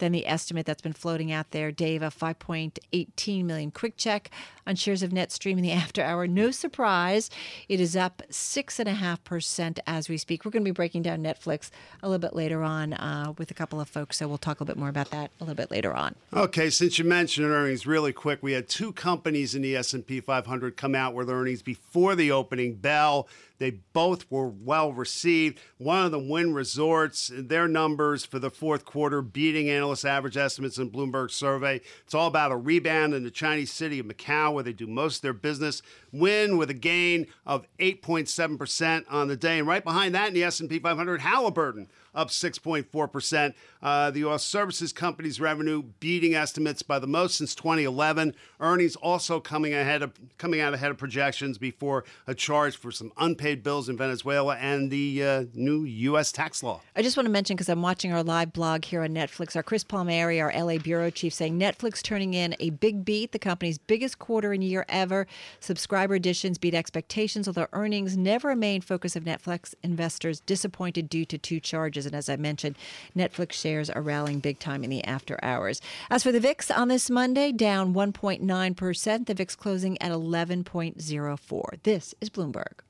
than 0.00 0.12
the 0.12 0.26
estimate 0.26 0.66
that's 0.66 0.82
been 0.82 0.92
floating 0.92 1.30
out 1.30 1.52
there. 1.52 1.70
Dave, 1.70 2.02
a 2.02 2.08
5.18 2.08 3.44
million 3.44 3.70
quick 3.70 3.96
check 3.96 4.30
on 4.66 4.76
shares 4.76 5.02
of 5.02 5.10
NetStream 5.10 5.52
in 5.52 5.62
the 5.62 5.72
after 5.80 6.02
hour. 6.02 6.26
No 6.26 6.50
surprise, 6.50 7.30
it 7.68 7.80
is 7.80 7.96
up 7.96 8.22
6.5% 8.30 9.78
as 9.86 10.08
we 10.08 10.16
speak. 10.16 10.44
We're 10.44 10.50
going 10.50 10.64
to 10.64 10.68
be 10.68 10.74
breaking 10.74 11.02
down 11.02 11.22
Netflix 11.22 11.70
a 12.02 12.08
little 12.08 12.20
bit 12.20 12.34
later 12.34 12.62
on 12.62 12.94
uh, 12.94 13.34
with 13.38 13.50
a 13.50 13.54
couple 13.54 13.80
of 13.80 13.88
folks, 13.88 14.16
so 14.16 14.26
we'll 14.26 14.38
talk 14.38 14.60
a 14.60 14.64
little 14.64 14.74
bit 14.74 14.80
more 14.80 14.88
about 14.88 15.10
that 15.10 15.30
a 15.40 15.44
little 15.44 15.54
bit 15.54 15.70
later 15.70 15.94
on. 15.94 16.14
Okay, 16.34 16.70
since 16.70 16.98
you 16.98 17.04
mentioned 17.04 17.46
earnings 17.46 17.86
really 17.86 18.12
quick, 18.12 18.40
we 18.42 18.52
had 18.52 18.68
two 18.68 18.92
companies 18.92 19.54
in 19.54 19.62
the 19.62 19.76
S&P 19.76 20.20
500 20.20 20.76
come 20.76 20.94
out 20.94 21.14
with 21.14 21.30
earnings 21.30 21.62
before 21.62 22.14
the 22.14 22.30
opening 22.30 22.74
bell. 22.74 23.28
They 23.60 23.72
both 23.92 24.28
were 24.30 24.48
well 24.48 24.92
received. 24.92 25.60
One 25.76 26.06
of 26.06 26.12
them, 26.12 26.30
Wynn 26.30 26.54
Resorts, 26.54 27.30
their 27.34 27.68
numbers 27.68 28.24
for 28.24 28.38
the 28.38 28.50
fourth 28.50 28.86
quarter 28.86 29.20
beating 29.20 29.68
average 30.04 30.36
estimates 30.36 30.78
in 30.78 30.90
Bloomberg 30.90 31.30
survey. 31.30 31.80
It's 32.04 32.14
all 32.14 32.26
about 32.26 32.52
a 32.52 32.56
rebound 32.56 33.14
in 33.14 33.24
the 33.24 33.30
Chinese 33.30 33.72
city 33.72 33.98
of 33.98 34.06
Macau, 34.06 34.52
where 34.54 34.64
they 34.64 34.72
do 34.72 34.86
most 34.86 35.16
of 35.16 35.22
their 35.22 35.32
business. 35.32 35.82
Wynn 36.12 36.56
with 36.56 36.70
a 36.70 36.74
gain 36.74 37.26
of 37.46 37.66
8.7% 37.78 39.04
on 39.08 39.28
the 39.28 39.36
day, 39.36 39.58
and 39.58 39.68
right 39.68 39.84
behind 39.84 40.14
that 40.14 40.28
in 40.28 40.34
the 40.34 40.44
S&P 40.44 40.78
500, 40.78 41.20
Halliburton 41.20 41.88
up 42.14 42.28
6.4%. 42.28 43.54
Uh, 43.82 44.10
the 44.10 44.24
oil 44.24 44.38
services 44.38 44.92
company's 44.92 45.40
revenue 45.40 45.82
beating 46.00 46.34
estimates 46.34 46.82
by 46.82 46.98
the 46.98 47.06
most 47.06 47.36
since 47.36 47.54
2011. 47.54 48.34
Earnings 48.60 48.96
also 48.96 49.40
coming 49.40 49.72
ahead 49.72 50.02
of 50.02 50.12
coming 50.38 50.60
out 50.60 50.74
ahead 50.74 50.90
of 50.90 50.98
projections 50.98 51.58
before 51.58 52.04
a 52.26 52.34
charge 52.34 52.76
for 52.76 52.90
some 52.90 53.12
unpaid 53.18 53.62
bills 53.62 53.88
in 53.88 53.96
Venezuela 53.96 54.56
and 54.56 54.90
the 54.90 55.24
uh, 55.24 55.44
new 55.54 55.84
U.S. 55.84 56.32
tax 56.32 56.62
law. 56.62 56.80
I 56.94 57.02
just 57.02 57.16
want 57.16 57.26
to 57.26 57.32
mention 57.32 57.56
because 57.56 57.68
I'm 57.68 57.82
watching 57.82 58.12
our 58.12 58.22
live 58.22 58.52
blog 58.52 58.84
here 58.84 59.02
on 59.02 59.10
Netflix, 59.10 59.56
our 59.56 59.62
Chris 59.62 59.84
Palmeri, 59.84 60.42
our 60.42 60.52
LA 60.52 60.78
bureau 60.78 61.10
chief, 61.10 61.32
saying 61.32 61.58
Netflix 61.58 62.02
turning 62.02 62.34
in 62.34 62.54
a 62.60 62.70
big 62.70 63.04
beat, 63.04 63.32
the 63.32 63.38
company's 63.38 63.78
biggest 63.78 64.18
quarter 64.18 64.52
in 64.52 64.62
year 64.62 64.84
ever. 64.88 65.26
Subscriber 65.60 66.14
additions 66.14 66.58
beat 66.58 66.74
expectations, 66.74 67.48
although 67.48 67.68
earnings 67.72 68.16
never 68.16 68.50
a 68.50 68.56
main 68.56 68.80
focus 68.80 69.16
of 69.16 69.24
Netflix 69.24 69.74
investors, 69.82 70.40
disappointed 70.40 71.08
due 71.08 71.24
to 71.24 71.38
two 71.38 71.60
charges. 71.60 71.99
And 72.06 72.14
as 72.14 72.28
I 72.28 72.36
mentioned, 72.36 72.76
Netflix 73.16 73.52
shares 73.52 73.90
are 73.90 74.02
rallying 74.02 74.40
big 74.40 74.58
time 74.58 74.84
in 74.84 74.90
the 74.90 75.04
after 75.04 75.38
hours. 75.42 75.80
As 76.10 76.22
for 76.22 76.32
the 76.32 76.40
VIX 76.40 76.70
on 76.70 76.88
this 76.88 77.10
Monday, 77.10 77.52
down 77.52 77.94
1.9%, 77.94 79.26
the 79.26 79.34
VIX 79.34 79.56
closing 79.56 80.00
at 80.02 80.12
11.04. 80.12 81.82
This 81.82 82.14
is 82.20 82.30
Bloomberg. 82.30 82.80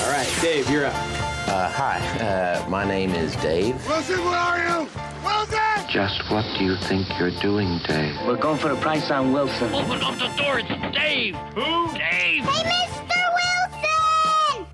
All 0.00 0.10
right, 0.10 0.38
Dave, 0.40 0.68
you're 0.70 0.86
up. 0.86 0.94
Uh, 0.94 1.68
hi, 1.68 1.98
uh, 2.18 2.68
my 2.68 2.84
name 2.84 3.10
is 3.10 3.36
Dave. 3.36 3.74
Wilson, 3.86 4.18
where 4.24 4.34
are 4.34 4.58
you? 4.58 4.88
Wilson! 5.24 5.58
Just 5.90 6.30
what 6.30 6.44
do 6.58 6.64
you 6.64 6.76
think 6.76 7.06
you're 7.18 7.38
doing, 7.40 7.78
Dave? 7.86 8.14
We're 8.26 8.36
going 8.36 8.58
for 8.58 8.70
a 8.70 8.76
price 8.76 9.10
on 9.10 9.32
Wilson. 9.32 9.72
Open 9.72 10.02
up 10.02 10.18
the 10.18 10.28
door, 10.42 10.58
it's 10.58 10.96
Dave! 10.96 11.36
Who? 11.54 11.92
Dave! 11.92 12.00
Hey, 12.00 12.40
Mr. 12.40 13.03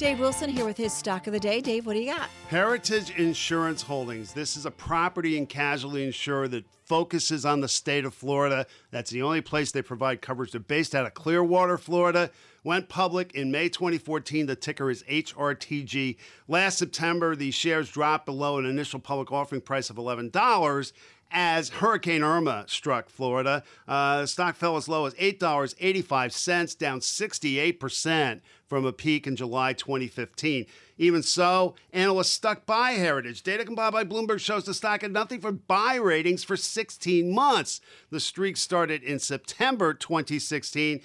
Dave 0.00 0.18
Wilson 0.18 0.48
here 0.48 0.64
with 0.64 0.78
his 0.78 0.94
stock 0.94 1.26
of 1.26 1.34
the 1.34 1.38
day. 1.38 1.60
Dave, 1.60 1.84
what 1.84 1.92
do 1.92 1.98
you 2.00 2.10
got? 2.10 2.30
Heritage 2.48 3.10
Insurance 3.18 3.82
Holdings. 3.82 4.32
This 4.32 4.56
is 4.56 4.64
a 4.64 4.70
property 4.70 5.36
and 5.36 5.46
casualty 5.46 6.06
insurer 6.06 6.48
that 6.48 6.64
focuses 6.86 7.44
on 7.44 7.60
the 7.60 7.68
state 7.68 8.06
of 8.06 8.14
Florida. 8.14 8.64
That's 8.90 9.10
the 9.10 9.20
only 9.20 9.42
place 9.42 9.72
they 9.72 9.82
provide 9.82 10.22
coverage. 10.22 10.52
They're 10.52 10.60
based 10.62 10.94
out 10.94 11.04
of 11.04 11.12
Clearwater, 11.12 11.76
Florida. 11.76 12.30
Went 12.64 12.88
public 12.88 13.34
in 13.34 13.50
May 13.50 13.68
2014. 13.68 14.46
The 14.46 14.56
ticker 14.56 14.90
is 14.90 15.02
HRTG. 15.02 16.16
Last 16.48 16.78
September, 16.78 17.36
the 17.36 17.50
shares 17.50 17.90
dropped 17.90 18.24
below 18.24 18.56
an 18.56 18.64
initial 18.64 19.00
public 19.00 19.30
offering 19.30 19.60
price 19.60 19.90
of 19.90 19.96
$11 19.96 20.92
as 21.30 21.68
Hurricane 21.68 22.22
Irma 22.22 22.64
struck 22.66 23.08
Florida. 23.08 23.62
Uh, 23.86 24.26
stock 24.26 24.56
fell 24.56 24.76
as 24.76 24.88
low 24.88 25.06
as 25.06 25.14
$8.85, 25.14 26.78
down 26.78 27.00
68% 27.00 28.40
from 28.66 28.84
a 28.84 28.92
peak 28.92 29.26
in 29.26 29.36
July 29.36 29.72
2015. 29.72 30.66
Even 30.98 31.22
so, 31.22 31.74
analysts 31.92 32.30
stuck 32.30 32.66
by 32.66 32.92
Heritage. 32.92 33.42
Data 33.42 33.64
compiled 33.64 33.92
by 33.92 34.04
Bloomberg 34.04 34.38
shows 34.38 34.64
the 34.64 34.74
stock 34.74 35.02
had 35.02 35.12
nothing 35.12 35.40
for 35.40 35.52
buy 35.52 35.96
ratings 35.96 36.44
for 36.44 36.56
16 36.56 37.32
months. 37.32 37.80
The 38.10 38.20
streak 38.20 38.56
started 38.56 39.02
in 39.02 39.18
September 39.18 39.94
2016 39.94 41.00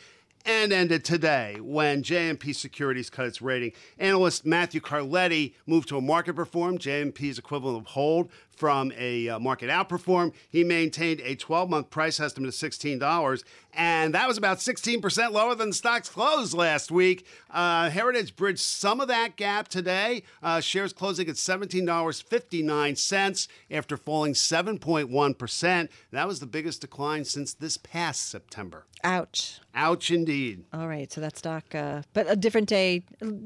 and 0.45 0.71
ended 0.71 1.03
today 1.03 1.57
when 1.59 2.03
JMP 2.03 2.55
Securities 2.55 3.09
cut 3.09 3.25
its 3.25 3.41
rating. 3.41 3.73
Analyst 3.97 4.45
Matthew 4.45 4.79
Carletti 4.79 5.55
moved 5.65 5.89
to 5.89 5.97
a 5.97 6.01
market 6.01 6.35
perform, 6.35 6.77
JMP's 6.77 7.39
equivalent 7.39 7.79
of 7.79 7.87
hold, 7.87 8.29
from 8.57 8.91
a 8.97 9.29
uh, 9.29 9.39
market 9.39 9.69
outperform. 9.69 10.33
He 10.49 10.63
maintained 10.63 11.21
a 11.21 11.35
12 11.35 11.69
month 11.69 11.89
price 11.89 12.19
estimate 12.19 12.49
of 12.49 12.55
$16, 12.55 13.43
and 13.73 14.13
that 14.13 14.27
was 14.27 14.37
about 14.37 14.57
16% 14.59 15.31
lower 15.31 15.55
than 15.55 15.69
the 15.69 15.75
stock's 15.75 16.09
close 16.09 16.53
last 16.53 16.91
week. 16.91 17.25
Uh, 17.49 17.89
Heritage 17.89 18.35
bridged 18.35 18.59
some 18.59 19.01
of 19.01 19.07
that 19.07 19.35
gap 19.35 19.67
today. 19.67 20.23
Uh, 20.41 20.59
shares 20.59 20.93
closing 20.93 21.27
at 21.29 21.35
$17.59 21.35 23.47
after 23.71 23.97
falling 23.97 24.33
7.1%. 24.33 25.89
That 26.11 26.27
was 26.27 26.39
the 26.39 26.45
biggest 26.45 26.81
decline 26.81 27.25
since 27.25 27.53
this 27.53 27.77
past 27.77 28.29
September. 28.29 28.85
Ouch. 29.03 29.59
Ouch 29.75 30.09
indeed. 30.09 30.63
All 30.73 30.87
right, 30.87 31.11
so 31.11 31.21
that 31.21 31.37
stock, 31.37 31.75
uh, 31.75 32.01
but 32.13 32.29
a 32.29 32.35
different 32.35 32.69
day, 32.69 33.03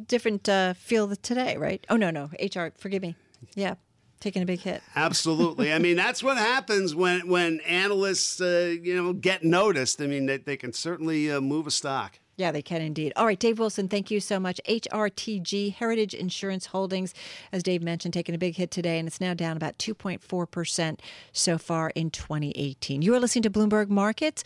different 0.07 0.47
uh, 0.47 0.73
feel 0.73 1.13
today, 1.15 1.57
right? 1.57 1.85
Oh, 1.89 1.97
no, 1.97 2.11
no. 2.11 2.29
HR, 2.39 2.67
forgive 2.77 3.01
me. 3.01 3.15
Yeah, 3.55 3.75
taking 4.19 4.41
a 4.41 4.45
big 4.45 4.61
hit. 4.61 4.81
Absolutely. 4.95 5.73
I 5.73 5.79
mean, 5.79 5.95
that's 5.95 6.23
what 6.23 6.37
happens 6.37 6.95
when 6.95 7.27
when 7.27 7.59
analysts, 7.61 8.39
uh, 8.41 8.75
you 8.81 8.95
know, 8.95 9.13
get 9.13 9.43
noticed. 9.43 10.01
I 10.01 10.07
mean, 10.07 10.25
they, 10.25 10.37
they 10.37 10.57
can 10.57 10.73
certainly 10.73 11.31
uh, 11.31 11.41
move 11.41 11.67
a 11.67 11.71
stock. 11.71 12.19
Yeah, 12.39 12.53
they 12.53 12.61
can 12.61 12.81
indeed. 12.81 13.11
All 13.17 13.25
right, 13.25 13.37
Dave 13.37 13.59
Wilson, 13.59 13.89
thank 13.89 14.09
you 14.09 14.21
so 14.21 14.39
much. 14.39 14.61
HRTG, 14.65 15.73
Heritage 15.73 16.13
Insurance 16.13 16.67
Holdings, 16.67 17.13
as 17.51 17.63
Dave 17.63 17.83
mentioned, 17.83 18.13
taking 18.13 18.33
a 18.33 18.37
big 18.37 18.55
hit 18.55 18.71
today, 18.71 18.97
and 18.97 19.09
it's 19.09 19.19
now 19.19 19.33
down 19.33 19.57
about 19.57 19.77
2.4% 19.77 20.99
so 21.33 21.57
far 21.57 21.89
in 21.95 22.09
2018. 22.09 23.01
You 23.01 23.13
are 23.13 23.19
listening 23.19 23.43
to 23.43 23.49
Bloomberg 23.49 23.89
Markets. 23.89 24.45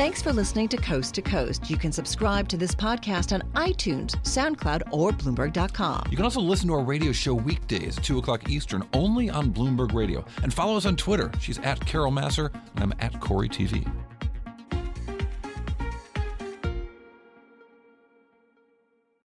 Thanks 0.00 0.22
for 0.22 0.32
listening 0.32 0.66
to 0.68 0.78
Coast 0.78 1.14
to 1.16 1.20
Coast. 1.20 1.68
You 1.68 1.76
can 1.76 1.92
subscribe 1.92 2.48
to 2.48 2.56
this 2.56 2.74
podcast 2.74 3.34
on 3.34 3.42
iTunes, 3.52 4.12
SoundCloud, 4.22 4.84
or 4.92 5.10
Bloomberg.com. 5.10 6.04
You 6.08 6.16
can 6.16 6.24
also 6.24 6.40
listen 6.40 6.68
to 6.68 6.72
our 6.72 6.82
radio 6.82 7.12
show 7.12 7.34
weekdays 7.34 7.98
at 7.98 8.04
2 8.04 8.16
o'clock 8.16 8.48
Eastern 8.48 8.82
only 8.94 9.28
on 9.28 9.52
Bloomberg 9.52 9.92
Radio. 9.92 10.24
And 10.42 10.54
follow 10.54 10.78
us 10.78 10.86
on 10.86 10.96
Twitter. 10.96 11.30
She's 11.38 11.58
at 11.58 11.84
Carol 11.84 12.10
Massar, 12.10 12.50
and 12.76 12.84
I'm 12.84 12.94
at 13.00 13.20
Cory 13.20 13.50
TV. 13.50 13.86